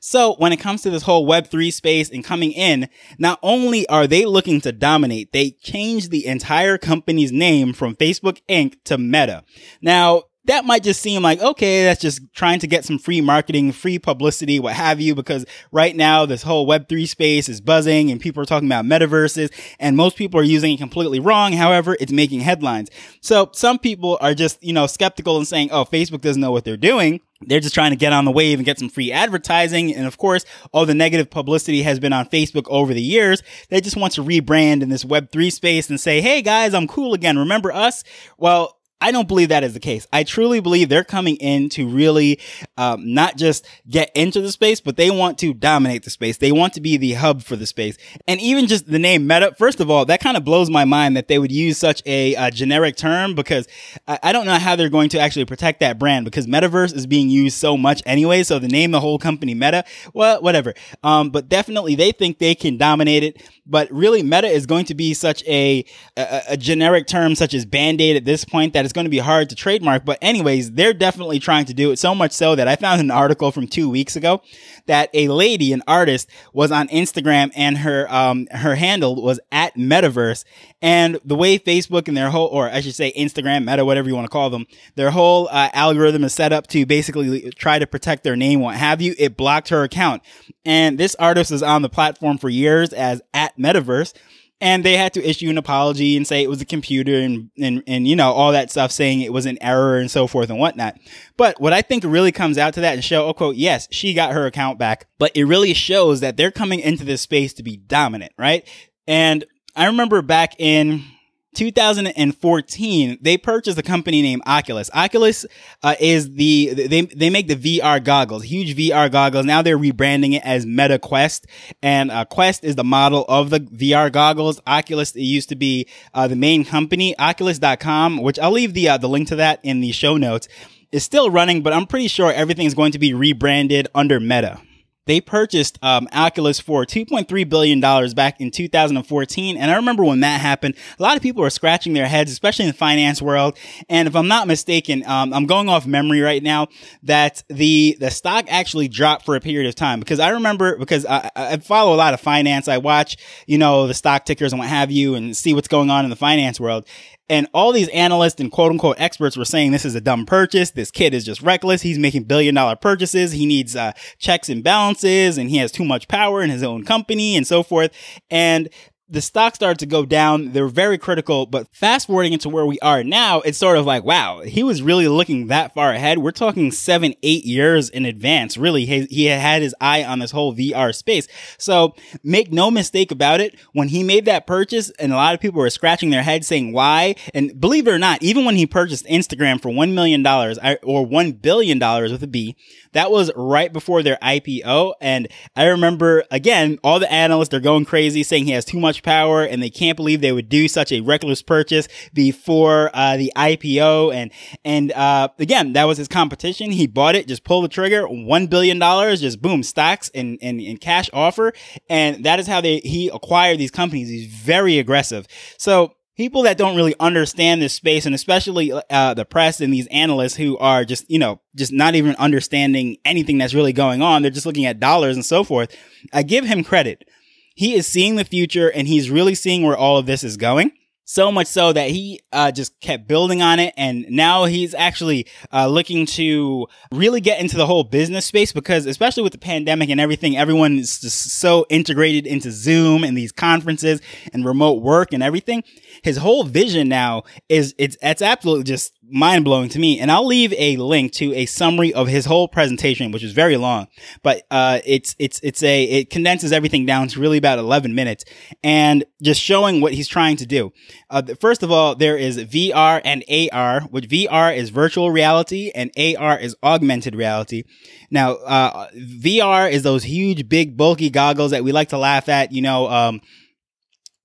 So 0.00 0.34
when 0.38 0.52
it 0.52 0.56
comes 0.56 0.80
to 0.82 0.90
this 0.90 1.02
whole 1.02 1.26
Web3 1.26 1.72
space 1.72 2.10
and 2.10 2.24
coming 2.24 2.52
in, 2.52 2.88
not 3.18 3.38
only 3.42 3.86
are 3.88 4.06
they 4.06 4.24
looking 4.24 4.60
to 4.62 4.72
dominate, 4.72 5.32
they 5.32 5.50
changed 5.50 6.10
the 6.10 6.26
entire 6.26 6.78
company's 6.78 7.30
name 7.30 7.74
from 7.74 7.96
Facebook 7.96 8.40
Inc. 8.48 8.76
to 8.84 8.96
Meta. 8.96 9.44
Now, 9.82 10.22
that 10.44 10.64
might 10.64 10.82
just 10.82 11.02
seem 11.02 11.22
like, 11.22 11.40
okay, 11.40 11.84
that's 11.84 12.00
just 12.00 12.22
trying 12.34 12.60
to 12.60 12.66
get 12.66 12.84
some 12.84 12.98
free 12.98 13.20
marketing, 13.20 13.72
free 13.72 13.98
publicity, 13.98 14.58
what 14.58 14.74
have 14.74 15.00
you, 15.00 15.14
because 15.14 15.44
right 15.70 15.94
now 15.94 16.24
this 16.24 16.42
whole 16.42 16.66
Web3 16.66 17.06
space 17.06 17.48
is 17.48 17.60
buzzing 17.60 18.10
and 18.10 18.20
people 18.20 18.42
are 18.42 18.46
talking 18.46 18.68
about 18.68 18.84
metaverses 18.84 19.52
and 19.78 19.96
most 19.96 20.16
people 20.16 20.40
are 20.40 20.44
using 20.44 20.72
it 20.74 20.78
completely 20.78 21.20
wrong. 21.20 21.52
However, 21.52 21.96
it's 22.00 22.12
making 22.12 22.40
headlines. 22.40 22.90
So 23.20 23.50
some 23.52 23.78
people 23.78 24.16
are 24.20 24.34
just, 24.34 24.62
you 24.62 24.72
know, 24.72 24.86
skeptical 24.86 25.36
and 25.36 25.46
saying, 25.46 25.70
oh, 25.72 25.84
Facebook 25.84 26.22
doesn't 26.22 26.40
know 26.40 26.52
what 26.52 26.64
they're 26.64 26.76
doing. 26.76 27.20
They're 27.42 27.60
just 27.60 27.74
trying 27.74 27.90
to 27.90 27.96
get 27.96 28.12
on 28.12 28.26
the 28.26 28.30
wave 28.30 28.58
and 28.58 28.66
get 28.66 28.78
some 28.78 28.90
free 28.90 29.12
advertising. 29.12 29.94
And 29.94 30.06
of 30.06 30.18
course, 30.18 30.44
all 30.72 30.84
the 30.84 30.94
negative 30.94 31.30
publicity 31.30 31.82
has 31.82 31.98
been 31.98 32.12
on 32.12 32.26
Facebook 32.26 32.64
over 32.68 32.92
the 32.92 33.02
years. 33.02 33.42
They 33.70 33.80
just 33.80 33.96
want 33.96 34.12
to 34.14 34.22
rebrand 34.22 34.82
in 34.82 34.90
this 34.90 35.04
Web3 35.04 35.50
space 35.50 35.88
and 35.88 35.98
say, 35.98 36.20
Hey 36.20 36.42
guys, 36.42 36.74
I'm 36.74 36.86
cool 36.86 37.14
again. 37.14 37.38
Remember 37.38 37.72
us? 37.72 38.04
Well, 38.36 38.79
I 39.00 39.12
don't 39.12 39.28
believe 39.28 39.48
that 39.48 39.64
is 39.64 39.72
the 39.72 39.80
case. 39.80 40.06
I 40.12 40.24
truly 40.24 40.60
believe 40.60 40.88
they're 40.88 41.04
coming 41.04 41.36
in 41.36 41.70
to 41.70 41.88
really 41.88 42.38
um, 42.76 43.14
not 43.14 43.36
just 43.36 43.66
get 43.88 44.10
into 44.14 44.40
the 44.40 44.52
space, 44.52 44.80
but 44.80 44.96
they 44.96 45.10
want 45.10 45.38
to 45.38 45.54
dominate 45.54 46.02
the 46.02 46.10
space. 46.10 46.36
They 46.36 46.52
want 46.52 46.74
to 46.74 46.80
be 46.80 46.96
the 46.96 47.14
hub 47.14 47.42
for 47.42 47.56
the 47.56 47.66
space. 47.66 47.96
And 48.28 48.40
even 48.40 48.66
just 48.66 48.86
the 48.86 48.98
name 48.98 49.26
Meta, 49.26 49.54
first 49.56 49.80
of 49.80 49.90
all, 49.90 50.04
that 50.06 50.20
kind 50.20 50.36
of 50.36 50.44
blows 50.44 50.68
my 50.68 50.84
mind 50.84 51.16
that 51.16 51.28
they 51.28 51.38
would 51.38 51.52
use 51.52 51.78
such 51.78 52.02
a, 52.06 52.50
generic 52.50 52.96
term 52.96 53.34
because 53.34 53.68
I, 54.08 54.18
I, 54.24 54.32
don't 54.32 54.44
know 54.44 54.56
how 54.56 54.74
they're 54.74 54.88
going 54.88 55.08
to 55.10 55.20
actually 55.20 55.44
protect 55.44 55.80
that 55.80 55.98
brand 55.98 56.24
because 56.24 56.46
Metaverse 56.46 56.94
is 56.94 57.06
being 57.06 57.30
used 57.30 57.56
so 57.56 57.76
much 57.76 58.02
anyway. 58.04 58.42
So 58.42 58.58
the 58.58 58.68
name 58.68 58.90
the 58.90 59.00
whole 59.00 59.18
company 59.18 59.54
Meta, 59.54 59.84
well, 60.12 60.42
whatever. 60.42 60.74
Um, 61.04 61.30
but 61.30 61.48
definitely 61.48 61.94
they 61.94 62.12
think 62.12 62.38
they 62.38 62.54
can 62.54 62.76
dominate 62.76 63.22
it. 63.22 63.42
But 63.66 63.88
really, 63.92 64.24
Meta 64.24 64.48
is 64.48 64.66
going 64.66 64.86
to 64.86 64.94
be 64.94 65.14
such 65.14 65.44
a, 65.44 65.84
a, 66.16 66.42
a 66.48 66.56
generic 66.56 67.06
term 67.06 67.36
such 67.36 67.54
as 67.54 67.64
Band-Aid 67.64 68.16
at 68.16 68.24
this 68.24 68.44
point 68.44 68.72
that 68.72 68.84
it's 68.90 68.94
going 68.96 69.04
to 69.04 69.10
be 69.10 69.18
hard 69.18 69.48
to 69.50 69.54
trademark. 69.54 70.04
But 70.04 70.18
anyways, 70.20 70.72
they're 70.72 70.92
definitely 70.92 71.38
trying 71.38 71.64
to 71.66 71.74
do 71.74 71.92
it 71.92 71.98
so 72.00 72.12
much 72.12 72.32
so 72.32 72.56
that 72.56 72.66
I 72.66 72.74
found 72.74 73.00
an 73.00 73.12
article 73.12 73.52
from 73.52 73.68
two 73.68 73.88
weeks 73.88 74.16
ago 74.16 74.42
that 74.86 75.10
a 75.14 75.28
lady, 75.28 75.72
an 75.72 75.84
artist, 75.86 76.28
was 76.52 76.72
on 76.72 76.88
Instagram 76.88 77.52
and 77.54 77.78
her 77.78 78.12
um 78.12 78.48
her 78.50 78.74
handle 78.74 79.22
was 79.22 79.38
at 79.52 79.76
Metaverse. 79.76 80.44
And 80.82 81.20
the 81.24 81.36
way 81.36 81.56
Facebook 81.56 82.08
and 82.08 82.16
their 82.16 82.30
whole, 82.30 82.48
or 82.48 82.68
I 82.68 82.80
should 82.80 82.96
say 82.96 83.12
Instagram, 83.12 83.64
Meta, 83.64 83.84
whatever 83.84 84.08
you 84.08 84.16
want 84.16 84.24
to 84.24 84.30
call 84.30 84.50
them, 84.50 84.66
their 84.96 85.12
whole 85.12 85.48
uh, 85.52 85.68
algorithm 85.72 86.24
is 86.24 86.34
set 86.34 86.52
up 86.52 86.66
to 86.68 86.84
basically 86.84 87.50
try 87.52 87.78
to 87.78 87.86
protect 87.86 88.24
their 88.24 88.34
name, 88.34 88.58
what 88.58 88.74
have 88.74 89.00
you. 89.00 89.14
It 89.18 89.36
blocked 89.36 89.68
her 89.68 89.84
account. 89.84 90.22
And 90.64 90.98
this 90.98 91.14
artist 91.16 91.52
is 91.52 91.62
on 91.62 91.82
the 91.82 91.88
platform 91.88 92.38
for 92.38 92.48
years 92.48 92.92
as 92.92 93.22
at 93.32 93.56
Metaverse 93.56 94.14
and 94.60 94.84
they 94.84 94.96
had 94.96 95.14
to 95.14 95.28
issue 95.28 95.48
an 95.48 95.58
apology 95.58 96.16
and 96.16 96.26
say 96.26 96.42
it 96.42 96.50
was 96.50 96.60
a 96.60 96.66
computer 96.66 97.14
and, 97.14 97.50
and, 97.58 97.82
and, 97.86 98.06
you 98.06 98.14
know, 98.14 98.30
all 98.32 98.52
that 98.52 98.70
stuff 98.70 98.92
saying 98.92 99.22
it 99.22 99.32
was 99.32 99.46
an 99.46 99.58
error 99.62 99.98
and 99.98 100.10
so 100.10 100.26
forth 100.26 100.50
and 100.50 100.58
whatnot. 100.58 100.96
But 101.36 101.60
what 101.60 101.72
I 101.72 101.80
think 101.82 102.04
really 102.04 102.32
comes 102.32 102.58
out 102.58 102.74
to 102.74 102.80
that 102.82 102.94
and 102.94 103.04
show, 103.04 103.26
oh, 103.26 103.32
quote, 103.32 103.56
yes, 103.56 103.88
she 103.90 104.12
got 104.12 104.32
her 104.32 104.46
account 104.46 104.78
back, 104.78 105.06
but 105.18 105.32
it 105.34 105.44
really 105.44 105.72
shows 105.72 106.20
that 106.20 106.36
they're 106.36 106.50
coming 106.50 106.80
into 106.80 107.04
this 107.04 107.22
space 107.22 107.54
to 107.54 107.62
be 107.62 107.78
dominant, 107.78 108.32
right? 108.36 108.68
And 109.06 109.44
I 109.74 109.86
remember 109.86 110.20
back 110.20 110.54
in, 110.58 111.04
2014, 111.54 113.18
they 113.20 113.36
purchased 113.36 113.78
a 113.78 113.82
company 113.82 114.22
named 114.22 114.42
Oculus. 114.46 114.90
Oculus 114.94 115.44
uh, 115.82 115.96
is 115.98 116.32
the 116.34 116.72
they 116.74 117.02
they 117.02 117.30
make 117.30 117.48
the 117.48 117.56
VR 117.56 118.02
goggles, 118.02 118.44
huge 118.44 118.76
VR 118.76 119.10
goggles. 119.10 119.44
Now 119.44 119.60
they're 119.60 119.78
rebranding 119.78 120.34
it 120.34 120.42
as 120.44 120.64
Meta 120.64 120.98
Quest, 120.98 121.46
and 121.82 122.10
uh, 122.10 122.24
Quest 122.24 122.64
is 122.64 122.76
the 122.76 122.84
model 122.84 123.24
of 123.28 123.50
the 123.50 123.60
VR 123.60 124.12
goggles. 124.12 124.60
Oculus 124.66 125.14
it 125.16 125.22
used 125.22 125.48
to 125.48 125.56
be 125.56 125.88
uh, 126.14 126.28
the 126.28 126.36
main 126.36 126.64
company. 126.64 127.18
Oculus.com, 127.18 128.18
which 128.18 128.38
I'll 128.38 128.52
leave 128.52 128.74
the 128.74 128.88
uh, 128.88 128.98
the 128.98 129.08
link 129.08 129.28
to 129.28 129.36
that 129.36 129.60
in 129.64 129.80
the 129.80 129.90
show 129.92 130.16
notes, 130.16 130.46
is 130.92 131.02
still 131.02 131.30
running, 131.30 131.62
but 131.62 131.72
I'm 131.72 131.86
pretty 131.86 132.08
sure 132.08 132.32
everything 132.32 132.66
is 132.66 132.74
going 132.74 132.92
to 132.92 132.98
be 132.98 133.12
rebranded 133.12 133.88
under 133.94 134.20
Meta 134.20 134.60
they 135.06 135.20
purchased 135.20 135.78
um, 135.82 136.08
Oculus 136.12 136.60
for 136.60 136.84
$2.3 136.84 137.48
billion 137.48 137.80
back 138.14 138.40
in 138.40 138.50
2014. 138.50 139.56
And 139.56 139.70
I 139.70 139.76
remember 139.76 140.04
when 140.04 140.20
that 140.20 140.40
happened, 140.40 140.74
a 140.98 141.02
lot 141.02 141.16
of 141.16 141.22
people 141.22 141.42
were 141.42 141.50
scratching 141.50 141.94
their 141.94 142.06
heads, 142.06 142.30
especially 142.30 142.66
in 142.66 142.70
the 142.70 142.76
finance 142.76 143.20
world. 143.20 143.58
And 143.88 144.06
if 144.06 144.14
I'm 144.14 144.28
not 144.28 144.46
mistaken, 144.46 145.04
um, 145.06 145.32
I'm 145.32 145.46
going 145.46 145.68
off 145.68 145.86
memory 145.86 146.20
right 146.20 146.42
now 146.42 146.68
that 147.02 147.42
the, 147.48 147.96
the 147.98 148.10
stock 148.10 148.46
actually 148.48 148.88
dropped 148.88 149.24
for 149.24 149.36
a 149.36 149.40
period 149.40 149.68
of 149.68 149.74
time 149.74 150.00
because 150.00 150.20
I 150.20 150.30
remember 150.30 150.76
because 150.76 151.06
I, 151.06 151.30
I 151.34 151.56
follow 151.58 151.94
a 151.94 151.96
lot 151.96 152.14
of 152.14 152.20
finance. 152.20 152.68
I 152.68 152.78
watch, 152.78 153.16
you 153.46 153.58
know, 153.58 153.86
the 153.86 153.94
stock 153.94 154.24
tickers 154.24 154.52
and 154.52 154.60
what 154.60 154.68
have 154.68 154.90
you 154.90 155.14
and 155.14 155.36
see 155.36 155.54
what's 155.54 155.68
going 155.68 155.90
on 155.90 156.04
in 156.04 156.10
the 156.10 156.16
finance 156.16 156.60
world. 156.60 156.86
And 157.30 157.46
all 157.54 157.72
these 157.72 157.88
analysts 157.90 158.40
and 158.40 158.50
quote 158.50 158.72
unquote 158.72 158.96
experts 158.98 159.36
were 159.36 159.44
saying 159.44 159.70
this 159.70 159.84
is 159.84 159.94
a 159.94 160.00
dumb 160.00 160.26
purchase. 160.26 160.72
This 160.72 160.90
kid 160.90 161.14
is 161.14 161.24
just 161.24 161.40
reckless. 161.40 161.80
He's 161.80 161.98
making 161.98 162.24
billion 162.24 162.56
dollar 162.56 162.74
purchases. 162.74 163.32
He 163.32 163.46
needs 163.46 163.76
uh, 163.76 163.92
checks 164.18 164.48
and 164.48 164.64
balances 164.64 165.38
and 165.38 165.48
he 165.48 165.58
has 165.58 165.70
too 165.70 165.84
much 165.84 166.08
power 166.08 166.42
in 166.42 166.50
his 166.50 166.64
own 166.64 166.84
company 166.84 167.36
and 167.36 167.46
so 167.46 167.62
forth. 167.62 167.92
And 168.30 168.68
the 169.10 169.20
stock 169.20 169.56
started 169.56 169.80
to 169.80 169.86
go 169.86 170.06
down. 170.06 170.52
They 170.52 170.62
were 170.62 170.68
very 170.68 170.96
critical, 170.96 171.44
but 171.44 171.66
fast 171.74 172.06
forwarding 172.06 172.32
into 172.32 172.48
where 172.48 172.64
we 172.64 172.78
are 172.78 173.02
now, 173.02 173.40
it's 173.40 173.58
sort 173.58 173.76
of 173.76 173.84
like, 173.84 174.04
wow, 174.04 174.40
he 174.40 174.62
was 174.62 174.82
really 174.82 175.08
looking 175.08 175.48
that 175.48 175.74
far 175.74 175.92
ahead. 175.92 176.18
We're 176.18 176.30
talking 176.30 176.70
seven, 176.70 177.14
eight 177.24 177.44
years 177.44 177.90
in 177.90 178.04
advance. 178.04 178.56
Really, 178.56 178.86
he, 178.86 179.06
he 179.06 179.24
had 179.24 179.62
his 179.62 179.74
eye 179.80 180.04
on 180.04 180.20
this 180.20 180.30
whole 180.30 180.54
VR 180.54 180.94
space. 180.94 181.26
So 181.58 181.94
make 182.22 182.52
no 182.52 182.70
mistake 182.70 183.10
about 183.10 183.40
it. 183.40 183.58
When 183.72 183.88
he 183.88 184.04
made 184.04 184.26
that 184.26 184.46
purchase 184.46 184.90
and 184.90 185.12
a 185.12 185.16
lot 185.16 185.34
of 185.34 185.40
people 185.40 185.60
were 185.60 185.70
scratching 185.70 186.10
their 186.10 186.22
heads 186.22 186.46
saying 186.46 186.72
why, 186.72 187.16
and 187.34 187.60
believe 187.60 187.88
it 187.88 187.92
or 187.92 187.98
not, 187.98 188.22
even 188.22 188.44
when 188.44 188.56
he 188.56 188.66
purchased 188.66 189.06
Instagram 189.06 189.60
for 189.60 189.70
$1 189.70 189.92
million 189.92 190.24
or 190.24 191.06
$1 191.06 191.42
billion 191.42 191.78
with 191.78 192.22
a 192.22 192.28
B, 192.28 192.56
that 192.92 193.10
was 193.10 193.30
right 193.36 193.72
before 193.72 194.02
their 194.02 194.18
IPO. 194.22 194.94
And 195.00 195.28
I 195.56 195.66
remember 195.66 196.24
again, 196.30 196.78
all 196.82 196.98
the 196.98 197.10
analysts 197.10 197.54
are 197.54 197.60
going 197.60 197.84
crazy 197.84 198.22
saying 198.22 198.46
he 198.46 198.52
has 198.52 198.64
too 198.64 198.80
much 198.80 199.02
power 199.02 199.42
and 199.42 199.62
they 199.62 199.70
can't 199.70 199.96
believe 199.96 200.20
they 200.20 200.32
would 200.32 200.48
do 200.48 200.68
such 200.68 200.92
a 200.92 201.00
reckless 201.00 201.42
purchase 201.42 201.88
before 202.12 202.90
uh, 202.94 203.16
the 203.16 203.32
IPO. 203.36 204.14
And, 204.14 204.30
and, 204.64 204.92
uh, 204.92 205.28
again, 205.38 205.72
that 205.74 205.84
was 205.84 205.98
his 205.98 206.08
competition. 206.08 206.70
He 206.70 206.86
bought 206.86 207.14
it, 207.14 207.28
just 207.28 207.44
pulled 207.44 207.64
the 207.64 207.68
trigger, 207.68 208.02
$1 208.02 208.50
billion, 208.50 208.78
just 209.16 209.40
boom, 209.40 209.62
stocks 209.62 210.10
and, 210.14 210.38
and, 210.42 210.60
and 210.60 210.80
cash 210.80 211.10
offer. 211.12 211.52
And 211.88 212.24
that 212.24 212.40
is 212.40 212.46
how 212.46 212.60
they, 212.60 212.78
he 212.78 213.08
acquired 213.08 213.58
these 213.58 213.70
companies. 213.70 214.08
He's 214.08 214.26
very 214.26 214.78
aggressive. 214.78 215.26
So, 215.58 215.94
people 216.20 216.42
that 216.42 216.58
don't 216.58 216.76
really 216.76 216.94
understand 217.00 217.62
this 217.62 217.72
space 217.72 218.04
and 218.04 218.14
especially 218.14 218.70
uh, 218.90 219.14
the 219.14 219.24
press 219.24 219.58
and 219.62 219.72
these 219.72 219.86
analysts 219.86 220.36
who 220.36 220.58
are 220.58 220.84
just 220.84 221.10
you 221.10 221.18
know 221.18 221.40
just 221.56 221.72
not 221.72 221.94
even 221.94 222.14
understanding 222.16 222.98
anything 223.06 223.38
that's 223.38 223.54
really 223.54 223.72
going 223.72 224.02
on 224.02 224.20
they're 224.20 224.30
just 224.30 224.44
looking 224.44 224.66
at 224.66 224.78
dollars 224.78 225.16
and 225.16 225.24
so 225.24 225.42
forth 225.42 225.74
i 226.12 226.22
give 226.22 226.44
him 226.44 226.62
credit. 226.62 227.08
He 227.54 227.74
is 227.74 227.86
seeing 227.86 228.16
the 228.16 228.24
future 228.26 228.70
and 228.70 228.86
he's 228.86 229.10
really 229.10 229.34
seeing 229.34 229.62
where 229.62 229.76
all 229.76 229.96
of 229.96 230.04
this 230.04 230.22
is 230.22 230.36
going 230.36 230.72
so 231.10 231.32
much 231.32 231.48
so 231.48 231.72
that 231.72 231.90
he 231.90 232.20
uh, 232.32 232.52
just 232.52 232.78
kept 232.80 233.08
building 233.08 233.42
on 233.42 233.58
it. 233.58 233.74
And 233.76 234.06
now 234.10 234.44
he's 234.44 234.74
actually 234.74 235.26
uh, 235.52 235.66
looking 235.66 236.06
to 236.06 236.68
really 236.92 237.20
get 237.20 237.40
into 237.40 237.56
the 237.56 237.66
whole 237.66 237.82
business 237.82 238.26
space 238.26 238.52
because 238.52 238.86
especially 238.86 239.24
with 239.24 239.32
the 239.32 239.38
pandemic 239.38 239.90
and 239.90 240.00
everything 240.00 240.36
everyone 240.36 240.78
is 240.78 241.00
just 241.00 241.32
so 241.40 241.66
integrated 241.68 242.28
into 242.28 242.52
zoom 242.52 243.02
and 243.02 243.16
these 243.16 243.32
conferences 243.32 244.00
and 244.32 244.44
remote 244.44 244.82
work 244.82 245.12
and 245.12 245.20
everything. 245.20 245.64
His 246.04 246.16
whole 246.16 246.44
vision 246.44 246.88
now 246.88 247.24
is 247.48 247.74
it's 247.76 247.96
it's 248.00 248.22
absolutely 248.22 248.64
just 248.64 248.92
mind 249.10 249.44
blowing 249.44 249.68
to 249.70 249.78
me. 249.78 249.98
And 249.98 250.10
I'll 250.10 250.26
leave 250.26 250.52
a 250.56 250.76
link 250.76 251.12
to 251.14 251.34
a 251.34 251.46
summary 251.46 251.92
of 251.92 252.08
his 252.08 252.24
whole 252.24 252.48
presentation, 252.48 253.12
which 253.12 253.22
is 253.22 253.32
very 253.32 253.56
long, 253.56 253.88
but 254.22 254.42
uh, 254.50 254.80
it's 254.84 255.14
it's 255.18 255.40
it's 255.42 255.62
a 255.62 255.84
it 255.84 256.10
condenses 256.10 256.52
everything 256.52 256.86
down 256.86 257.08
to 257.08 257.20
really 257.20 257.38
about 257.38 257.58
eleven 257.58 257.94
minutes, 257.94 258.24
and 258.62 259.04
just 259.22 259.40
showing 259.40 259.80
what 259.80 259.92
he's 259.92 260.08
trying 260.08 260.36
to 260.36 260.46
do. 260.46 260.72
Uh, 261.08 261.22
first 261.40 261.62
of 261.62 261.70
all, 261.70 261.94
there 261.94 262.16
is 262.16 262.38
VR 262.38 263.00
and 263.04 263.24
AR, 263.52 263.82
which 263.82 264.08
VR 264.08 264.56
is 264.56 264.70
virtual 264.70 265.10
reality 265.10 265.70
and 265.74 265.90
AR 265.96 266.38
is 266.38 266.56
augmented 266.62 267.14
reality. 267.14 267.64
Now, 268.10 268.32
uh, 268.32 268.88
VR 268.94 269.70
is 269.70 269.82
those 269.82 270.04
huge, 270.04 270.48
big, 270.48 270.76
bulky 270.76 271.10
goggles 271.10 271.50
that 271.50 271.64
we 271.64 271.72
like 271.72 271.90
to 271.90 271.98
laugh 271.98 272.28
at. 272.28 272.52
You 272.52 272.62
know. 272.62 272.88
Um, 272.88 273.20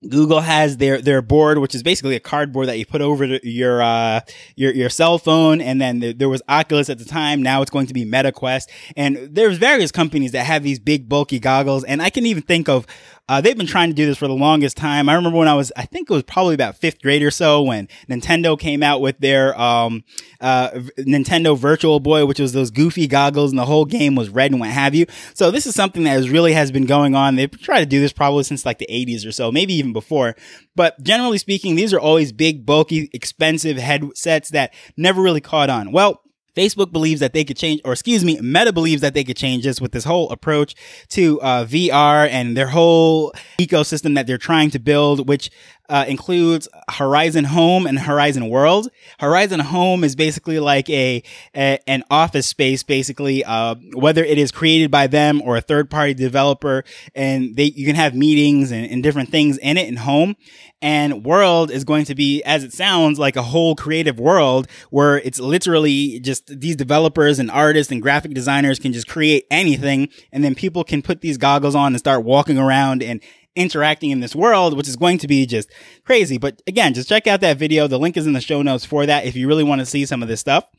Google 0.08 0.42
has 0.42 0.78
their 0.78 1.02
their 1.02 1.22
board, 1.22 1.58
which 1.58 1.74
is 1.74 1.82
basically 1.82 2.16
a 2.16 2.20
cardboard 2.20 2.68
that 2.68 2.78
you 2.78 2.86
put 2.86 3.02
over 3.02 3.26
your 3.26 3.82
uh, 3.82 4.22
your 4.56 4.74
your 4.74 4.90
cell 4.90 5.18
phone, 5.18 5.62
and 5.62 5.82
then 5.82 6.00
there, 6.00 6.14
there 6.14 6.30
was 6.30 6.42
Oculus 6.48 6.90
at 6.90 7.00
the 7.00 7.06
time. 7.06 7.42
Now 7.42 7.62
it's 7.62 7.72
going 7.72 7.88
to 7.88 7.94
be 7.94 8.06
MetaQuest, 8.06 8.68
and 8.96 9.18
there's 9.32 9.58
various 9.58 9.92
companies 9.92 10.32
that 10.34 10.46
have 10.46 10.64
these 10.64 10.80
big 10.80 11.10
bulky 11.10 11.40
goggles, 11.40 11.84
and 11.84 12.02
I 12.02 12.10
can 12.10 12.26
even 12.26 12.44
think 12.44 12.70
of 12.70 12.86
uh, 13.28 13.42
they've 13.42 13.58
been 13.58 13.66
trying 13.66 13.90
to 13.90 13.96
do 13.96 14.06
this 14.06 14.18
for 14.18 14.28
the 14.28 14.36
longest 14.36 14.78
time. 14.78 15.10
I 15.10 15.16
remember 15.16 15.40
when 15.40 15.48
I 15.48 15.56
was, 15.56 15.72
I 15.76 15.86
think 15.86 16.10
it 16.10 16.14
was 16.14 16.24
probably 16.24 16.54
about 16.54 16.78
fifth 16.78 17.02
grade 17.02 17.24
or 17.24 17.32
so 17.32 17.64
when 17.64 17.88
Nintendo 18.08 18.60
came 18.60 18.84
out 18.84 19.02
with 19.02 19.18
their 19.18 19.60
um, 19.60 20.04
uh, 20.42 20.70
Nintendo 21.00 21.58
Virtual 21.58 22.00
Boy, 22.00 22.26
which 22.26 22.40
was 22.40 22.54
those 22.54 22.70
goofy 22.70 23.08
goggles, 23.08 23.52
and 23.52 23.58
the 23.58 23.66
whole 23.66 23.86
game 23.86 24.14
was 24.14 24.30
red 24.30 24.52
and 24.52 24.60
what 24.60 24.70
have 24.70 24.94
you. 24.94 25.08
So 25.34 25.50
this 25.50 25.66
is 25.66 25.74
something 25.74 26.04
that 26.04 26.30
really 26.30 26.54
has 26.54 26.72
been 26.72 26.86
going 26.86 27.16
on. 27.16 27.36
They've 27.36 27.62
tried 27.62 27.80
to 27.80 27.86
do 27.88 28.00
this 28.00 28.14
probably 28.14 28.44
since 28.44 28.66
like 28.66 28.78
the 28.78 28.88
80s 28.90 29.28
or 29.28 29.32
so, 29.32 29.52
maybe 29.52 29.74
even 29.74 29.92
before. 29.92 30.36
But 30.76 31.02
generally 31.02 31.40
speaking, 31.40 31.76
these 31.76 31.94
are 31.94 32.00
always 32.00 32.32
big, 32.32 32.66
bulky, 32.66 33.10
expensive 33.12 33.78
headsets 33.78 34.50
that 34.50 34.74
never 34.98 35.22
really 35.22 35.42
caught 35.42 35.70
on. 35.72 35.92
Well, 35.92 36.22
Facebook 36.56 36.92
believes 36.92 37.20
that 37.20 37.34
they 37.34 37.44
could 37.44 37.58
change, 37.58 37.82
or 37.84 37.92
excuse 37.92 38.24
me, 38.24 38.40
Meta 38.40 38.72
believes 38.72 39.02
that 39.02 39.14
they 39.14 39.24
could 39.24 39.38
change 39.38 39.64
this 39.64 39.82
with 39.82 39.92
this 39.92 40.06
whole 40.06 40.30
approach 40.30 40.76
to 41.10 41.42
uh, 41.42 41.66
VR 41.66 42.30
and 42.30 42.56
their 42.56 42.68
whole 42.68 43.34
ecosystem 43.60 44.16
that 44.16 44.26
they're 44.26 44.38
trying 44.38 44.70
to 44.72 44.80
build, 44.80 45.28
which 45.28 45.50
uh, 45.90 46.06
includes 46.08 46.68
Horizon 46.90 47.46
Home 47.46 47.86
and 47.86 48.00
Horizon 48.00 48.50
World. 48.50 48.90
Horizon 49.20 49.60
Home 49.60 50.04
is 50.04 50.16
basically 50.16 50.60
like 50.60 50.90
a, 50.90 51.24
a 51.56 51.80
an 51.88 52.04
office 52.10 52.48
space, 52.48 52.84
basically, 52.84 53.44
uh, 53.44 53.76
whether 53.94 54.24
it 54.24 54.38
is 54.38 54.52
created 54.52 54.92
by 54.92 55.08
them 55.08 55.42
or 55.42 55.58
a 55.58 55.62
third 55.62 55.90
party 55.90 56.14
developer, 56.14 56.84
and 57.14 57.56
they 57.56 57.66
you 57.66 57.86
can 57.86 57.96
have 57.96 58.16
meetings 58.16 58.72
and, 58.72 58.90
and 58.90 59.04
different 59.04 59.30
things 59.30 59.58
in 59.58 59.78
it 59.78 59.88
in 59.88 59.98
home. 59.98 60.36
And 60.82 61.26
World 61.26 61.72
is 61.72 61.84
going 61.84 62.06
to 62.06 62.16
be, 62.16 62.44
as 62.44 62.64
it 62.64 62.74
sounds, 62.74 63.18
like 63.18 63.36
a 63.36 63.42
whole 63.42 63.76
creative 63.76 64.20
world 64.20 64.68
where 64.92 65.18
it's 65.18 65.40
literally 65.40 66.20
just 66.20 66.60
these 66.60 66.76
developers 66.76 67.40
and 67.40 67.50
artists 67.50 67.92
and 67.92 68.02
graphic 68.02 68.34
designers 68.34 68.78
can 68.78 68.94
just 68.94 69.08
create 69.08 69.46
anything, 69.50 70.10
and 70.32 70.44
then 70.44 70.54
people 70.54 70.84
can 70.84 71.02
put 71.02 71.22
these 71.22 71.38
goggles 71.38 71.76
on 71.76 71.94
and 71.94 72.00
start 72.00 72.24
walking 72.24 72.58
around 72.58 73.02
and 73.02 73.22
interacting 73.56 74.12
in 74.12 74.20
this 74.20 74.36
world, 74.36 74.76
which 74.76 74.88
is 74.88 74.96
going 74.96 75.18
to 75.20 75.28
be 75.28 75.46
just 75.46 75.70
crazy. 76.04 76.38
But 76.38 76.62
again, 76.68 76.94
just 76.94 77.10
check 77.10 77.28
out 77.28 77.42
that 77.42 77.58
video. 77.58 77.88
The 77.88 78.00
link 78.00 78.18
is 78.18 78.28
in 78.28 78.34
the 78.34 78.42
show 78.42 78.62
notes 78.62 78.86
for 78.86 79.06
that 79.06 79.26
if 79.26 79.36
you 79.36 79.48
really 79.48 79.64
want 79.64 79.80
to 79.80 79.86
see 79.86 80.06
some 80.06 80.22
of 80.22 80.28
this 80.28 80.40
stuff. 80.40 80.70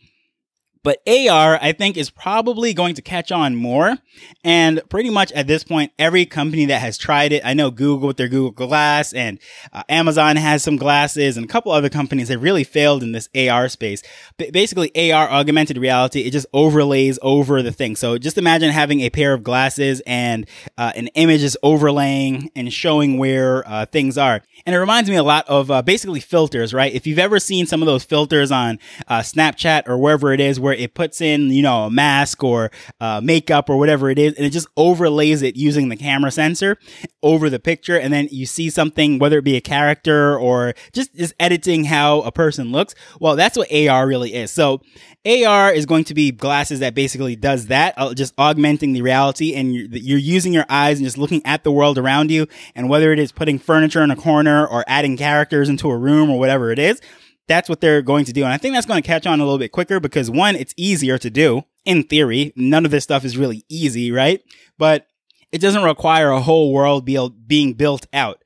But 0.87 1.03
AR, 1.09 1.59
I 1.61 1.73
think, 1.73 1.97
is 1.97 2.11
probably 2.11 2.73
going 2.73 2.95
to 2.95 3.03
catch 3.03 3.33
on 3.33 3.57
more. 3.57 3.99
And 4.45 4.81
pretty 4.89 5.11
much 5.11 5.33
at 5.33 5.49
this 5.49 5.65
point, 5.65 5.91
every 5.99 6.27
company 6.27 6.67
that 6.67 6.81
has 6.81 6.97
tried 6.97 7.33
it, 7.33 7.45
I 7.45 7.55
know 7.55 7.73
Google 7.73 8.07
with 8.07 8.19
their 8.19 8.29
Google 8.29 8.53
Glass 8.53 9.13
and 9.13 9.41
uh, 9.73 9.83
Amazon 9.89 10.37
has 10.37 10.63
some 10.63 10.77
glasses 10.77 11.37
and 11.37 11.45
a 11.45 11.49
couple 11.49 11.73
other 11.73 11.89
companies 11.89 12.29
have 12.29 12.41
really 12.41 12.63
failed 12.63 13.03
in 13.03 13.11
this 13.11 13.29
AR 13.35 13.69
space. 13.69 14.01
But 14.39 14.53
basically, 14.53 14.93
AR, 15.11 15.29
augmented 15.29 15.77
reality, 15.77 16.21
it 16.21 16.31
just 16.31 16.47
overlays 16.53 17.19
over 17.21 17.63
the 17.63 17.73
thing. 17.73 17.97
So 17.97 18.17
just 18.17 18.39
imagine 18.39 18.71
having 18.71 19.01
a 19.01 19.11
pair 19.11 19.35
of 19.35 19.43
glasses 19.43 20.01
and 20.07 20.47
uh, 20.79 20.93
an 20.95 21.09
image 21.09 21.43
is 21.43 21.59
overlaying 21.65 22.53
and 22.55 22.73
showing 22.73 23.19
where 23.19 23.69
uh, 23.69 23.87
things 23.87 24.17
are. 24.17 24.41
And 24.65 24.77
it 24.77 24.79
reminds 24.79 25.11
me 25.11 25.17
a 25.17 25.25
lot 25.25 25.49
of 25.49 25.69
uh, 25.69 25.83
basically 25.83 26.21
filters, 26.21 26.73
right? 26.73 26.95
If 26.95 27.09
you've 27.09 27.19
ever 27.19 27.41
seen 27.41 27.67
some 27.67 27.83
of 27.83 27.87
those 27.87 28.05
filters 28.05 28.53
on 28.53 28.79
uh, 29.09 29.19
Snapchat 29.19 29.89
or 29.89 29.99
wherever 29.99 30.33
it 30.33 30.39
is 30.39 30.61
where 30.61 30.76
it 30.77 30.95
puts 30.95 31.21
in, 31.21 31.51
you 31.51 31.63
know, 31.63 31.85
a 31.85 31.91
mask 31.91 32.43
or 32.45 32.71
uh, 33.01 33.21
makeup 33.23 33.69
or 33.69 33.77
whatever 33.77 34.11
it 34.11 34.19
is, 34.19 34.35
and 34.35 34.45
it 34.45 34.51
just 34.51 34.69
overlays 34.77 35.43
it 35.43 35.57
using 35.57 35.89
the 35.89 35.97
camera 35.97 36.31
sensor 36.31 36.79
over 37.23 37.51
the 37.51 37.59
picture. 37.59 37.99
And 37.99 38.13
then 38.13 38.29
you 38.31 38.47
see 38.47 38.71
something, 38.71 39.19
whether 39.19 39.39
it 39.39 39.45
be 39.45 39.57
a 39.57 39.61
character 39.61 40.39
or 40.39 40.75
just, 40.93 41.15
just 41.15 41.35
editing 41.41 41.85
how 41.85 42.21
a 42.23 42.33
person 42.33 42.73
looks. 42.73 42.95
Well, 43.21 43.37
that's 43.37 43.57
what 43.57 43.73
AR 43.73 44.07
really 44.07 44.35
is. 44.35 44.51
So 44.51 44.81
AR 45.27 45.73
is 45.73 45.87
going 45.87 46.05
to 46.05 46.15
be 46.15 46.31
glasses 46.31 46.81
that 46.81 46.95
basically 46.95 47.35
does 47.35 47.67
that, 47.67 47.95
uh, 47.97 48.15
just 48.15 48.33
augmenting 48.39 48.93
the 48.93 49.03
reality 49.03 49.55
and 49.55 49.75
you're, 49.75 49.89
you're, 49.91 50.19
using 50.19 50.53
your 50.53 50.67
eyes 50.69 50.99
and 50.99 51.07
just 51.07 51.19
looking 51.19 51.45
at 51.45 51.65
the 51.65 51.73
world 51.73 51.99
around 51.99 52.31
you. 52.31 52.47
And 52.75 52.89
whether 52.89 53.13
it 53.13 53.19
is 53.19 53.33
putting 53.33 53.59
furniture 53.59 54.03
in 54.03 54.11
a 54.11 54.17
corner 54.17 54.67
or 54.67 54.85
adding 54.87 55.17
characters 55.17 55.69
into 55.69 55.91
a 55.91 55.97
room 55.97 56.31
or 56.31 56.39
whatever 56.39 56.71
it 56.71 56.79
is, 56.79 57.01
that's 57.49 57.69
what 57.69 57.81
they're 57.81 58.03
going 58.03 58.25
to 58.25 58.33
do. 58.33 58.45
And 58.45 58.53
I 58.53 58.57
think 58.57 58.75
that's 58.75 58.87
going 58.87 59.03
to 59.03 59.07
catch 59.07 59.27
on 59.27 59.41
a 59.41 59.45
little 59.45 59.59
bit 59.59 59.73
quicker 59.73 60.01
because 60.01 60.31
one, 60.31 60.57
it's 60.57 60.75
easier 60.77 61.19
to 61.19 61.31
do 61.31 61.63
in 61.85 62.03
theory. 62.03 62.53
None 62.57 62.85
of 62.85 62.91
this 62.91 63.05
stuff 63.05 63.25
is 63.25 63.37
really 63.37 63.65
easy, 63.69 64.11
right? 64.13 64.43
But 64.79 65.07
it 65.53 65.61
doesn't 65.61 65.85
require 65.85 66.31
a 66.31 66.41
whole 66.41 66.73
world 66.73 67.05
be, 67.05 67.29
being 67.47 67.75
built 67.75 68.07
out. 68.13 68.43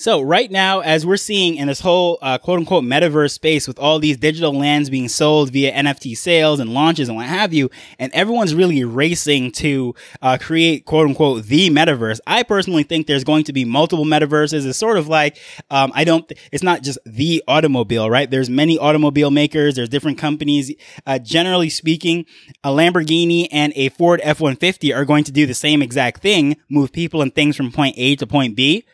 So 0.00 0.20
right 0.20 0.48
now, 0.48 0.78
as 0.78 1.04
we're 1.04 1.16
seeing 1.16 1.56
in 1.56 1.66
this 1.66 1.80
whole 1.80 2.18
uh, 2.22 2.38
quote 2.38 2.60
unquote 2.60 2.84
metaverse 2.84 3.32
space 3.32 3.66
with 3.66 3.80
all 3.80 3.98
these 3.98 4.16
digital 4.16 4.56
lands 4.56 4.90
being 4.90 5.08
sold 5.08 5.50
via 5.50 5.72
NFT 5.72 6.16
sales 6.16 6.60
and 6.60 6.72
launches 6.72 7.08
and 7.08 7.16
what 7.16 7.26
have 7.26 7.52
you, 7.52 7.68
and 7.98 8.12
everyone's 8.12 8.54
really 8.54 8.84
racing 8.84 9.50
to 9.50 9.96
uh, 10.22 10.38
create 10.40 10.84
quote 10.84 11.08
unquote 11.08 11.46
the 11.46 11.68
metaverse. 11.70 12.20
I 12.28 12.44
personally 12.44 12.84
think 12.84 13.08
there's 13.08 13.24
going 13.24 13.42
to 13.42 13.52
be 13.52 13.64
multiple 13.64 14.04
metaverses. 14.04 14.64
It's 14.64 14.78
sort 14.78 14.98
of 14.98 15.08
like 15.08 15.36
um, 15.68 15.90
I 15.92 16.04
don't. 16.04 16.32
It's 16.52 16.62
not 16.62 16.82
just 16.82 17.00
the 17.04 17.42
automobile, 17.48 18.08
right? 18.08 18.30
There's 18.30 18.48
many 18.48 18.78
automobile 18.78 19.32
makers. 19.32 19.74
There's 19.74 19.88
different 19.88 20.16
companies. 20.16 20.72
Uh, 21.08 21.18
generally 21.18 21.70
speaking, 21.70 22.24
a 22.62 22.70
Lamborghini 22.70 23.48
and 23.50 23.72
a 23.74 23.88
Ford 23.88 24.20
F-150 24.22 24.94
are 24.94 25.04
going 25.04 25.24
to 25.24 25.32
do 25.32 25.44
the 25.44 25.54
same 25.54 25.82
exact 25.82 26.22
thing, 26.22 26.56
move 26.68 26.92
people 26.92 27.20
and 27.20 27.34
things 27.34 27.56
from 27.56 27.72
point 27.72 27.96
A 27.98 28.14
to 28.14 28.28
point 28.28 28.54
B 28.54 28.84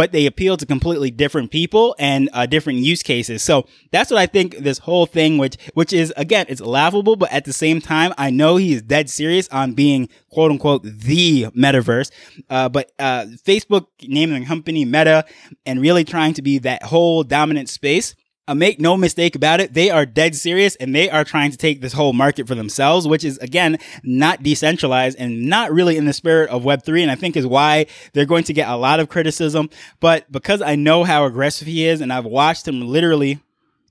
but 0.00 0.12
they 0.12 0.24
appeal 0.24 0.56
to 0.56 0.64
completely 0.64 1.10
different 1.10 1.50
people 1.50 1.94
and 1.98 2.30
uh, 2.32 2.46
different 2.46 2.78
use 2.78 3.02
cases. 3.02 3.42
So 3.42 3.66
that's 3.90 4.10
what 4.10 4.18
I 4.18 4.24
think 4.24 4.56
this 4.56 4.78
whole 4.78 5.04
thing, 5.04 5.36
which, 5.36 5.58
which 5.74 5.92
is 5.92 6.10
again, 6.16 6.46
it's 6.48 6.62
laughable, 6.62 7.16
but 7.16 7.30
at 7.30 7.44
the 7.44 7.52
same 7.52 7.82
time, 7.82 8.14
I 8.16 8.30
know 8.30 8.56
he 8.56 8.72
is 8.72 8.80
dead 8.80 9.10
serious 9.10 9.46
on 9.48 9.74
being 9.74 10.08
quote 10.30 10.52
unquote 10.52 10.84
the 10.84 11.48
metaverse. 11.48 12.10
Uh, 12.48 12.70
but, 12.70 12.92
uh, 12.98 13.26
Facebook 13.44 13.88
naming 14.08 14.40
the 14.40 14.46
company 14.46 14.86
Meta 14.86 15.26
and 15.66 15.82
really 15.82 16.04
trying 16.04 16.32
to 16.32 16.40
be 16.40 16.56
that 16.60 16.82
whole 16.84 17.22
dominant 17.22 17.68
space 17.68 18.14
uh, 18.50 18.54
make 18.54 18.80
no 18.80 18.96
mistake 18.96 19.36
about 19.36 19.60
it, 19.60 19.74
they 19.74 19.90
are 19.90 20.04
dead 20.04 20.34
serious 20.34 20.74
and 20.76 20.92
they 20.92 21.08
are 21.08 21.22
trying 21.22 21.52
to 21.52 21.56
take 21.56 21.80
this 21.80 21.92
whole 21.92 22.12
market 22.12 22.48
for 22.48 22.56
themselves, 22.56 23.06
which 23.06 23.22
is 23.22 23.38
again 23.38 23.78
not 24.02 24.42
decentralized 24.42 25.16
and 25.20 25.46
not 25.46 25.72
really 25.72 25.96
in 25.96 26.04
the 26.04 26.12
spirit 26.12 26.50
of 26.50 26.64
Web3. 26.64 27.02
And 27.02 27.10
I 27.12 27.14
think 27.14 27.36
is 27.36 27.46
why 27.46 27.86
they're 28.12 28.26
going 28.26 28.44
to 28.44 28.52
get 28.52 28.68
a 28.68 28.76
lot 28.76 28.98
of 28.98 29.08
criticism. 29.08 29.70
But 30.00 30.30
because 30.32 30.62
I 30.62 30.74
know 30.74 31.04
how 31.04 31.26
aggressive 31.26 31.68
he 31.68 31.86
is 31.86 32.00
and 32.00 32.12
I've 32.12 32.24
watched 32.24 32.66
him 32.66 32.80
literally 32.80 33.38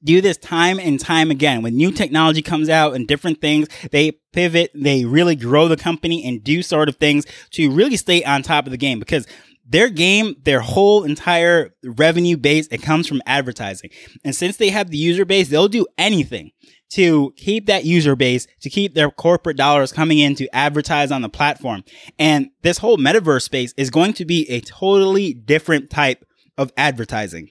do 0.04 0.22
this 0.22 0.38
time 0.38 0.80
and 0.80 1.00
time 1.00 1.32
again. 1.32 1.62
When 1.62 1.76
new 1.76 1.92
technology 1.92 2.42
comes 2.42 2.70
out 2.70 2.96
and 2.96 3.08
different 3.08 3.42
things, 3.42 3.68
they 3.92 4.12
pivot, 4.32 4.72
they 4.74 5.06
really 5.06 5.36
grow 5.36 5.68
the 5.68 5.78
company 5.78 6.26
and 6.26 6.44
do 6.44 6.62
sort 6.62 6.90
of 6.90 6.96
things 6.98 7.26
to 7.52 7.72
really 7.72 7.98
stay 7.98 8.24
on 8.24 8.42
top 8.42 8.66
of 8.66 8.72
the 8.72 8.78
game 8.78 9.00
because 9.00 9.28
their 9.70 9.90
game, 9.90 10.36
their 10.44 10.62
whole 10.62 11.04
entire 11.04 11.70
revenue 11.84 12.38
base, 12.38 12.68
it 12.68 12.82
comes 12.82 13.08
from 13.08 13.22
advertising. 13.26 13.92
And 14.24 14.36
since 14.36 14.58
they 14.58 14.70
have 14.70 14.90
the 14.90 14.98
user 14.98 15.26
base, 15.26 15.50
they'll 15.50 15.68
do 15.68 15.86
anything 15.98 16.52
to 16.90 17.34
keep 17.38 17.68
that 17.68 17.86
user 17.86 18.16
base, 18.16 18.48
to 18.62 18.70
keep 18.70 18.96
their 18.96 19.12
corporate 19.12 19.58
dollars 19.58 19.94
coming 19.94 20.18
in 20.18 20.34
to 20.36 20.48
advertise 20.56 21.12
on 21.12 21.22
the 21.22 21.30
platform. 21.30 21.84
And 22.18 22.50
this 22.64 22.80
whole 22.80 22.98
metaverse 22.98 23.44
space 23.44 23.74
is 23.78 23.92
going 23.92 24.14
to 24.14 24.26
be 24.26 24.50
a 24.50 24.60
totally 24.62 25.34
different 25.34 25.92
type 25.92 26.26
of 26.58 26.74
advertising 26.76 27.50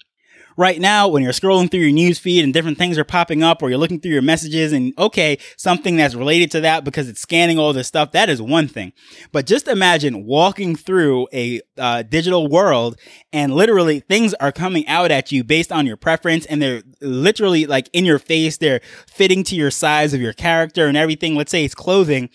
right 0.59 0.81
now 0.81 1.07
when 1.07 1.23
you're 1.23 1.33
scrolling 1.33 1.71
through 1.71 1.81
your 1.81 1.93
news 1.93 2.19
feed 2.19 2.43
and 2.43 2.53
different 2.53 2.77
things 2.77 2.99
are 2.99 3.05
popping 3.05 3.45
up 3.45 3.63
or 3.63 3.71
you're 3.71 3.79
looking 3.79 4.01
through 4.01 4.11
your 4.11 4.21
messages 4.21 4.73
and 4.73 4.93
okay, 4.99 5.39
something 5.57 5.97
that's 5.97 6.17
related 6.17 6.51
to 6.51 6.61
that 6.61 6.85
because 6.85 7.09
it's 7.09 7.21
scanning 7.21 7.59
all 7.59 7.73
this 7.73 7.87
stuff, 7.87 8.11
that 8.11 8.29
is 8.29 8.43
one 8.43 8.67
thing. 8.67 8.93
But 9.31 9.47
just 9.47 9.69
imagine 9.69 10.27
walking 10.27 10.75
through 10.75 11.29
a 11.33 11.61
uh, 11.79 12.03
digital 12.03 12.49
world 12.49 12.99
and 13.33 13.55
literally 13.55 14.01
things 14.01 14.35
are 14.35 14.51
coming 14.51 14.87
out 14.89 15.13
at 15.13 15.31
you 15.31 15.45
based 15.45 15.71
on 15.71 15.87
your 15.87 15.97
preference 15.97 16.45
and 16.47 16.61
they're 16.61 16.83
literally 17.01 17.65
like 17.65 17.89
in 17.93 18.05
your 18.05 18.19
face. 18.19 18.57
They're 18.57 18.81
fitting 19.07 19.45
to 19.45 19.55
your 19.55 19.71
size 19.71 20.13
of 20.13 20.21
your 20.21 20.33
character 20.33 20.89
and 20.89 20.97
everything. 20.97 21.37
Let's 21.37 21.53
say 21.53 21.65
it's 21.65 21.75
clothing. 21.75 22.31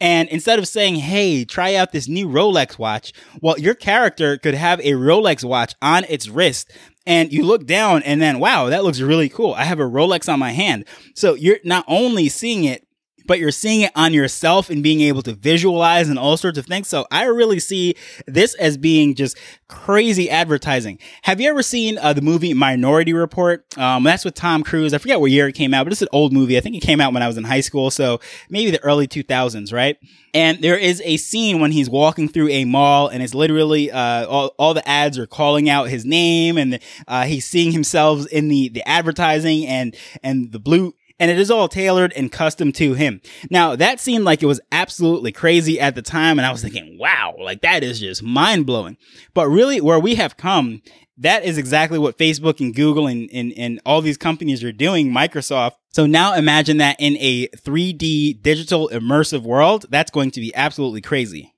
And 0.00 0.28
instead 0.28 0.58
of 0.58 0.68
saying, 0.68 0.96
Hey, 0.96 1.44
try 1.44 1.74
out 1.74 1.92
this 1.92 2.08
new 2.08 2.28
Rolex 2.28 2.78
watch, 2.78 3.12
well, 3.40 3.58
your 3.58 3.74
character 3.74 4.36
could 4.38 4.54
have 4.54 4.80
a 4.80 4.92
Rolex 4.92 5.44
watch 5.44 5.74
on 5.82 6.04
its 6.08 6.28
wrist 6.28 6.70
and 7.08 7.32
you 7.32 7.42
look 7.42 7.66
down 7.66 8.02
and 8.02 8.20
then, 8.20 8.38
wow, 8.38 8.66
that 8.66 8.84
looks 8.84 9.00
really 9.00 9.30
cool. 9.30 9.54
I 9.54 9.64
have 9.64 9.80
a 9.80 9.84
Rolex 9.84 10.30
on 10.30 10.38
my 10.38 10.52
hand. 10.52 10.84
So 11.14 11.34
you're 11.34 11.58
not 11.64 11.86
only 11.88 12.28
seeing 12.28 12.64
it 12.64 12.86
but 13.28 13.38
you're 13.38 13.52
seeing 13.52 13.82
it 13.82 13.92
on 13.94 14.12
yourself 14.12 14.70
and 14.70 14.82
being 14.82 15.02
able 15.02 15.22
to 15.22 15.34
visualize 15.34 16.08
and 16.08 16.18
all 16.18 16.36
sorts 16.36 16.58
of 16.58 16.66
things. 16.66 16.88
So 16.88 17.06
I 17.12 17.24
really 17.26 17.60
see 17.60 17.94
this 18.26 18.54
as 18.54 18.76
being 18.76 19.14
just 19.14 19.36
crazy 19.68 20.30
advertising. 20.30 20.98
Have 21.22 21.40
you 21.40 21.48
ever 21.50 21.62
seen 21.62 21.98
uh, 21.98 22.14
the 22.14 22.22
movie 22.22 22.54
Minority 22.54 23.12
Report? 23.12 23.66
Um, 23.78 24.02
that's 24.02 24.24
with 24.24 24.34
Tom 24.34 24.64
Cruise. 24.64 24.94
I 24.94 24.98
forget 24.98 25.20
what 25.20 25.30
year 25.30 25.46
it 25.46 25.54
came 25.54 25.74
out, 25.74 25.84
but 25.84 25.92
it's 25.92 26.02
an 26.02 26.08
old 26.10 26.32
movie. 26.32 26.56
I 26.56 26.60
think 26.60 26.74
it 26.74 26.80
came 26.80 27.00
out 27.00 27.12
when 27.12 27.22
I 27.22 27.28
was 27.28 27.36
in 27.36 27.44
high 27.44 27.60
school. 27.60 27.90
So 27.90 28.18
maybe 28.48 28.70
the 28.70 28.82
early 28.82 29.06
2000s, 29.06 29.72
right? 29.72 29.98
And 30.32 30.62
there 30.62 30.78
is 30.78 31.02
a 31.04 31.18
scene 31.18 31.60
when 31.60 31.70
he's 31.70 31.90
walking 31.90 32.28
through 32.28 32.48
a 32.48 32.64
mall 32.64 33.08
and 33.08 33.22
it's 33.22 33.34
literally, 33.34 33.90
uh, 33.90 34.26
all, 34.26 34.54
all 34.58 34.72
the 34.72 34.86
ads 34.88 35.18
are 35.18 35.26
calling 35.26 35.68
out 35.68 35.90
his 35.90 36.06
name 36.06 36.56
and, 36.56 36.80
uh, 37.06 37.24
he's 37.24 37.44
seeing 37.46 37.72
himself 37.72 38.26
in 38.28 38.48
the, 38.48 38.70
the 38.70 38.88
advertising 38.88 39.66
and, 39.66 39.94
and 40.22 40.50
the 40.52 40.58
blue, 40.58 40.94
and 41.18 41.30
it 41.30 41.38
is 41.38 41.50
all 41.50 41.68
tailored 41.68 42.12
and 42.14 42.30
custom 42.30 42.72
to 42.72 42.94
him. 42.94 43.20
Now, 43.50 43.76
that 43.76 44.00
seemed 44.00 44.24
like 44.24 44.42
it 44.42 44.46
was 44.46 44.60
absolutely 44.72 45.32
crazy 45.32 45.80
at 45.80 45.94
the 45.94 46.02
time, 46.02 46.38
and 46.38 46.46
I 46.46 46.52
was 46.52 46.62
thinking, 46.62 46.96
wow, 46.98 47.34
like 47.38 47.62
that 47.62 47.82
is 47.82 48.00
just 48.00 48.22
mind 48.22 48.66
blowing. 48.66 48.96
But 49.34 49.48
really, 49.48 49.80
where 49.80 49.98
we 49.98 50.14
have 50.16 50.36
come, 50.36 50.82
that 51.18 51.44
is 51.44 51.58
exactly 51.58 51.98
what 51.98 52.16
Facebook 52.16 52.60
and 52.60 52.74
Google 52.74 53.08
and, 53.08 53.28
and, 53.32 53.52
and 53.56 53.80
all 53.84 54.00
these 54.00 54.16
companies 54.16 54.62
are 54.62 54.72
doing, 54.72 55.10
Microsoft. 55.10 55.72
So 55.90 56.06
now 56.06 56.34
imagine 56.34 56.76
that 56.76 56.96
in 57.00 57.16
a 57.18 57.48
3D 57.48 58.40
digital 58.40 58.88
immersive 58.92 59.42
world, 59.42 59.86
that's 59.90 60.12
going 60.12 60.30
to 60.32 60.40
be 60.40 60.54
absolutely 60.54 61.00
crazy. 61.00 61.52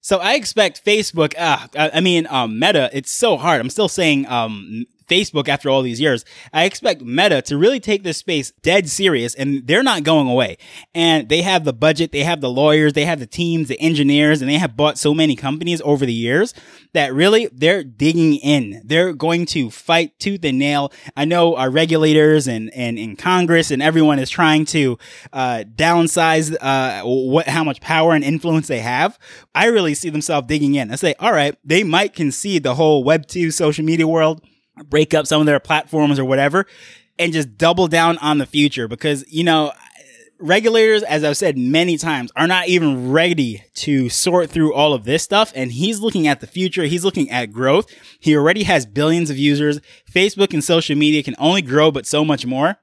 So 0.00 0.18
I 0.18 0.34
expect 0.34 0.84
Facebook, 0.84 1.34
uh, 1.38 1.68
I 1.76 2.00
mean, 2.00 2.26
um, 2.28 2.58
Meta, 2.58 2.90
it's 2.92 3.10
so 3.10 3.36
hard. 3.36 3.60
I'm 3.60 3.70
still 3.70 3.88
saying, 3.88 4.26
um, 4.26 4.84
Facebook 5.12 5.48
after 5.48 5.68
all 5.68 5.82
these 5.82 6.00
years. 6.00 6.24
I 6.52 6.64
expect 6.64 7.02
Meta 7.02 7.42
to 7.42 7.58
really 7.58 7.80
take 7.80 8.02
this 8.02 8.16
space 8.16 8.52
dead 8.62 8.88
serious 8.88 9.34
and 9.34 9.66
they're 9.66 9.82
not 9.82 10.04
going 10.04 10.28
away. 10.28 10.56
And 10.94 11.28
they 11.28 11.42
have 11.42 11.64
the 11.64 11.72
budget, 11.72 12.12
they 12.12 12.24
have 12.24 12.40
the 12.40 12.50
lawyers, 12.50 12.94
they 12.94 13.04
have 13.04 13.20
the 13.20 13.26
teams, 13.26 13.68
the 13.68 13.80
engineers, 13.80 14.40
and 14.40 14.50
they 14.50 14.58
have 14.58 14.76
bought 14.76 14.96
so 14.98 15.12
many 15.12 15.36
companies 15.36 15.82
over 15.84 16.06
the 16.06 16.12
years 16.12 16.54
that 16.94 17.12
really 17.12 17.48
they're 17.52 17.84
digging 17.84 18.36
in. 18.36 18.80
They're 18.84 19.12
going 19.12 19.46
to 19.46 19.70
fight 19.70 20.18
tooth 20.18 20.44
and 20.44 20.58
nail. 20.58 20.92
I 21.16 21.24
know 21.24 21.56
our 21.56 21.70
regulators 21.70 22.46
and, 22.48 22.72
and 22.74 22.98
in 22.98 23.16
Congress 23.16 23.70
and 23.70 23.82
everyone 23.82 24.18
is 24.18 24.30
trying 24.30 24.64
to, 24.66 24.98
uh, 25.32 25.64
downsize, 25.74 26.56
uh, 26.60 27.02
what, 27.02 27.48
how 27.48 27.64
much 27.64 27.80
power 27.80 28.14
and 28.14 28.24
influence 28.24 28.68
they 28.68 28.80
have. 28.80 29.18
I 29.54 29.66
really 29.66 29.94
see 29.94 30.10
themselves 30.10 30.46
digging 30.48 30.74
in. 30.74 30.90
I 30.90 30.96
say, 30.96 31.14
all 31.18 31.32
right, 31.32 31.56
they 31.64 31.82
might 31.82 32.14
concede 32.14 32.62
the 32.62 32.74
whole 32.74 33.04
web 33.04 33.26
two 33.26 33.50
social 33.50 33.84
media 33.84 34.06
world 34.06 34.40
break 34.88 35.14
up 35.14 35.26
some 35.26 35.40
of 35.40 35.46
their 35.46 35.60
platforms 35.60 36.18
or 36.18 36.24
whatever 36.24 36.66
and 37.18 37.32
just 37.32 37.56
double 37.56 37.88
down 37.88 38.18
on 38.18 38.38
the 38.38 38.46
future 38.46 38.88
because, 38.88 39.24
you 39.28 39.44
know, 39.44 39.72
regulators, 40.38 41.02
as 41.04 41.24
I've 41.24 41.36
said 41.36 41.56
many 41.56 41.96
times, 41.96 42.32
are 42.36 42.46
not 42.46 42.68
even 42.68 43.12
ready 43.12 43.62
to 43.74 44.08
sort 44.08 44.50
through 44.50 44.74
all 44.74 44.92
of 44.92 45.04
this 45.04 45.22
stuff. 45.22 45.52
And 45.54 45.72
he's 45.72 46.00
looking 46.00 46.26
at 46.26 46.40
the 46.40 46.46
future. 46.46 46.84
He's 46.84 47.04
looking 47.04 47.30
at 47.30 47.52
growth. 47.52 47.86
He 48.18 48.36
already 48.36 48.64
has 48.64 48.84
billions 48.86 49.30
of 49.30 49.38
users. 49.38 49.80
Facebook 50.10 50.52
and 50.52 50.64
social 50.64 50.96
media 50.96 51.22
can 51.22 51.36
only 51.38 51.62
grow, 51.62 51.90
but 51.90 52.06
so 52.06 52.24
much 52.24 52.44
more 52.44 52.78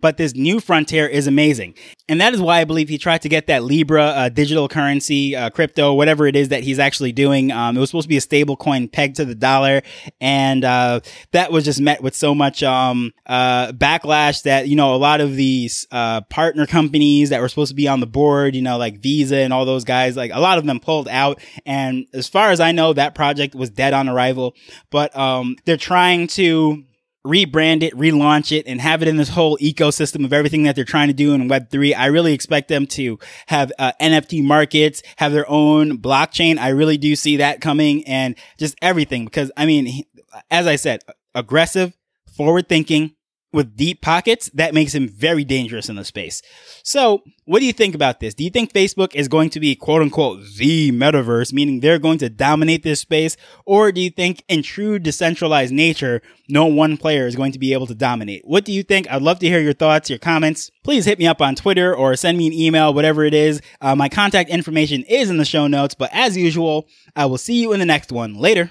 but 0.00 0.16
this 0.16 0.34
new 0.34 0.60
frontier 0.60 1.06
is 1.06 1.26
amazing. 1.26 1.74
And 2.08 2.20
that 2.20 2.32
is 2.34 2.40
why 2.40 2.60
I 2.60 2.64
believe 2.64 2.88
he 2.88 2.98
tried 2.98 3.22
to 3.22 3.28
get 3.28 3.46
that 3.48 3.64
Libra 3.64 4.04
uh, 4.04 4.28
digital 4.28 4.68
currency, 4.68 5.36
uh, 5.36 5.50
crypto, 5.50 5.92
whatever 5.92 6.26
it 6.26 6.36
is 6.36 6.48
that 6.48 6.62
he's 6.62 6.78
actually 6.78 7.12
doing. 7.12 7.52
Um, 7.52 7.76
it 7.76 7.80
was 7.80 7.90
supposed 7.90 8.04
to 8.04 8.08
be 8.08 8.16
a 8.16 8.20
stable 8.20 8.56
coin 8.56 8.88
pegged 8.88 9.16
to 9.16 9.24
the 9.24 9.34
dollar. 9.34 9.82
And, 10.20 10.64
uh, 10.64 11.00
that 11.32 11.52
was 11.52 11.64
just 11.64 11.80
met 11.80 12.02
with 12.02 12.14
so 12.14 12.34
much, 12.34 12.62
um, 12.62 13.12
uh, 13.26 13.72
backlash 13.72 14.42
that, 14.44 14.68
you 14.68 14.76
know, 14.76 14.94
a 14.94 14.96
lot 14.96 15.20
of 15.20 15.36
these, 15.36 15.86
uh, 15.90 16.22
partner 16.22 16.66
companies 16.66 17.30
that 17.30 17.40
were 17.40 17.48
supposed 17.48 17.70
to 17.70 17.74
be 17.74 17.88
on 17.88 18.00
the 18.00 18.06
board, 18.06 18.54
you 18.54 18.62
know, 18.62 18.78
like 18.78 19.00
Visa 19.00 19.36
and 19.36 19.52
all 19.52 19.64
those 19.64 19.84
guys, 19.84 20.16
like 20.16 20.30
a 20.32 20.40
lot 20.40 20.58
of 20.58 20.66
them 20.66 20.80
pulled 20.80 21.08
out. 21.08 21.40
And 21.66 22.06
as 22.14 22.28
far 22.28 22.50
as 22.50 22.60
I 22.60 22.72
know, 22.72 22.92
that 22.92 23.14
project 23.14 23.54
was 23.54 23.70
dead 23.70 23.92
on 23.92 24.08
arrival, 24.08 24.54
but, 24.90 25.14
um, 25.16 25.56
they're 25.64 25.76
trying 25.76 26.26
to, 26.28 26.84
rebrand 27.26 27.82
it, 27.82 27.94
relaunch 27.94 28.56
it, 28.56 28.66
and 28.66 28.80
have 28.80 29.02
it 29.02 29.08
in 29.08 29.16
this 29.16 29.28
whole 29.28 29.58
ecosystem 29.58 30.24
of 30.24 30.32
everything 30.32 30.62
that 30.62 30.76
they're 30.76 30.84
trying 30.84 31.08
to 31.08 31.14
do 31.14 31.32
in 31.34 31.48
Web3. 31.48 31.94
I 31.96 32.06
really 32.06 32.32
expect 32.32 32.68
them 32.68 32.86
to 32.88 33.18
have 33.46 33.72
uh, 33.78 33.92
NFT 34.00 34.42
markets, 34.42 35.02
have 35.16 35.32
their 35.32 35.48
own 35.48 35.98
blockchain. 35.98 36.58
I 36.58 36.68
really 36.68 36.98
do 36.98 37.16
see 37.16 37.38
that 37.38 37.60
coming 37.60 38.06
and 38.06 38.34
just 38.58 38.76
everything 38.80 39.24
because, 39.24 39.50
I 39.56 39.66
mean, 39.66 40.04
as 40.50 40.66
I 40.66 40.76
said, 40.76 41.02
aggressive, 41.34 41.96
forward 42.36 42.68
thinking, 42.68 43.14
with 43.52 43.76
deep 43.76 44.02
pockets, 44.02 44.50
that 44.54 44.74
makes 44.74 44.94
him 44.94 45.08
very 45.08 45.44
dangerous 45.44 45.88
in 45.88 45.96
the 45.96 46.04
space. 46.04 46.42
So, 46.82 47.22
what 47.46 47.60
do 47.60 47.66
you 47.66 47.72
think 47.72 47.94
about 47.94 48.20
this? 48.20 48.34
Do 48.34 48.44
you 48.44 48.50
think 48.50 48.72
Facebook 48.72 49.14
is 49.14 49.26
going 49.26 49.48
to 49.50 49.60
be 49.60 49.74
quote 49.74 50.02
unquote 50.02 50.44
the 50.56 50.92
metaverse, 50.92 51.52
meaning 51.52 51.80
they're 51.80 51.98
going 51.98 52.18
to 52.18 52.28
dominate 52.28 52.82
this 52.82 53.00
space? 53.00 53.36
Or 53.64 53.90
do 53.90 54.02
you 54.02 54.10
think 54.10 54.44
in 54.48 54.62
true 54.62 54.98
decentralized 54.98 55.72
nature, 55.72 56.20
no 56.48 56.66
one 56.66 56.98
player 56.98 57.26
is 57.26 57.36
going 57.36 57.52
to 57.52 57.58
be 57.58 57.72
able 57.72 57.86
to 57.86 57.94
dominate? 57.94 58.42
What 58.44 58.66
do 58.66 58.72
you 58.72 58.82
think? 58.82 59.10
I'd 59.10 59.22
love 59.22 59.38
to 59.38 59.48
hear 59.48 59.60
your 59.60 59.72
thoughts, 59.72 60.10
your 60.10 60.18
comments. 60.18 60.70
Please 60.84 61.06
hit 61.06 61.18
me 61.18 61.26
up 61.26 61.40
on 61.40 61.54
Twitter 61.54 61.94
or 61.94 62.16
send 62.16 62.36
me 62.36 62.48
an 62.48 62.52
email, 62.52 62.92
whatever 62.92 63.24
it 63.24 63.34
is. 63.34 63.62
Uh, 63.80 63.96
my 63.96 64.10
contact 64.10 64.50
information 64.50 65.04
is 65.04 65.30
in 65.30 65.38
the 65.38 65.44
show 65.46 65.66
notes, 65.66 65.94
but 65.94 66.10
as 66.12 66.36
usual, 66.36 66.86
I 67.16 67.24
will 67.26 67.38
see 67.38 67.62
you 67.62 67.72
in 67.72 67.80
the 67.80 67.86
next 67.86 68.12
one. 68.12 68.34
Later. 68.34 68.70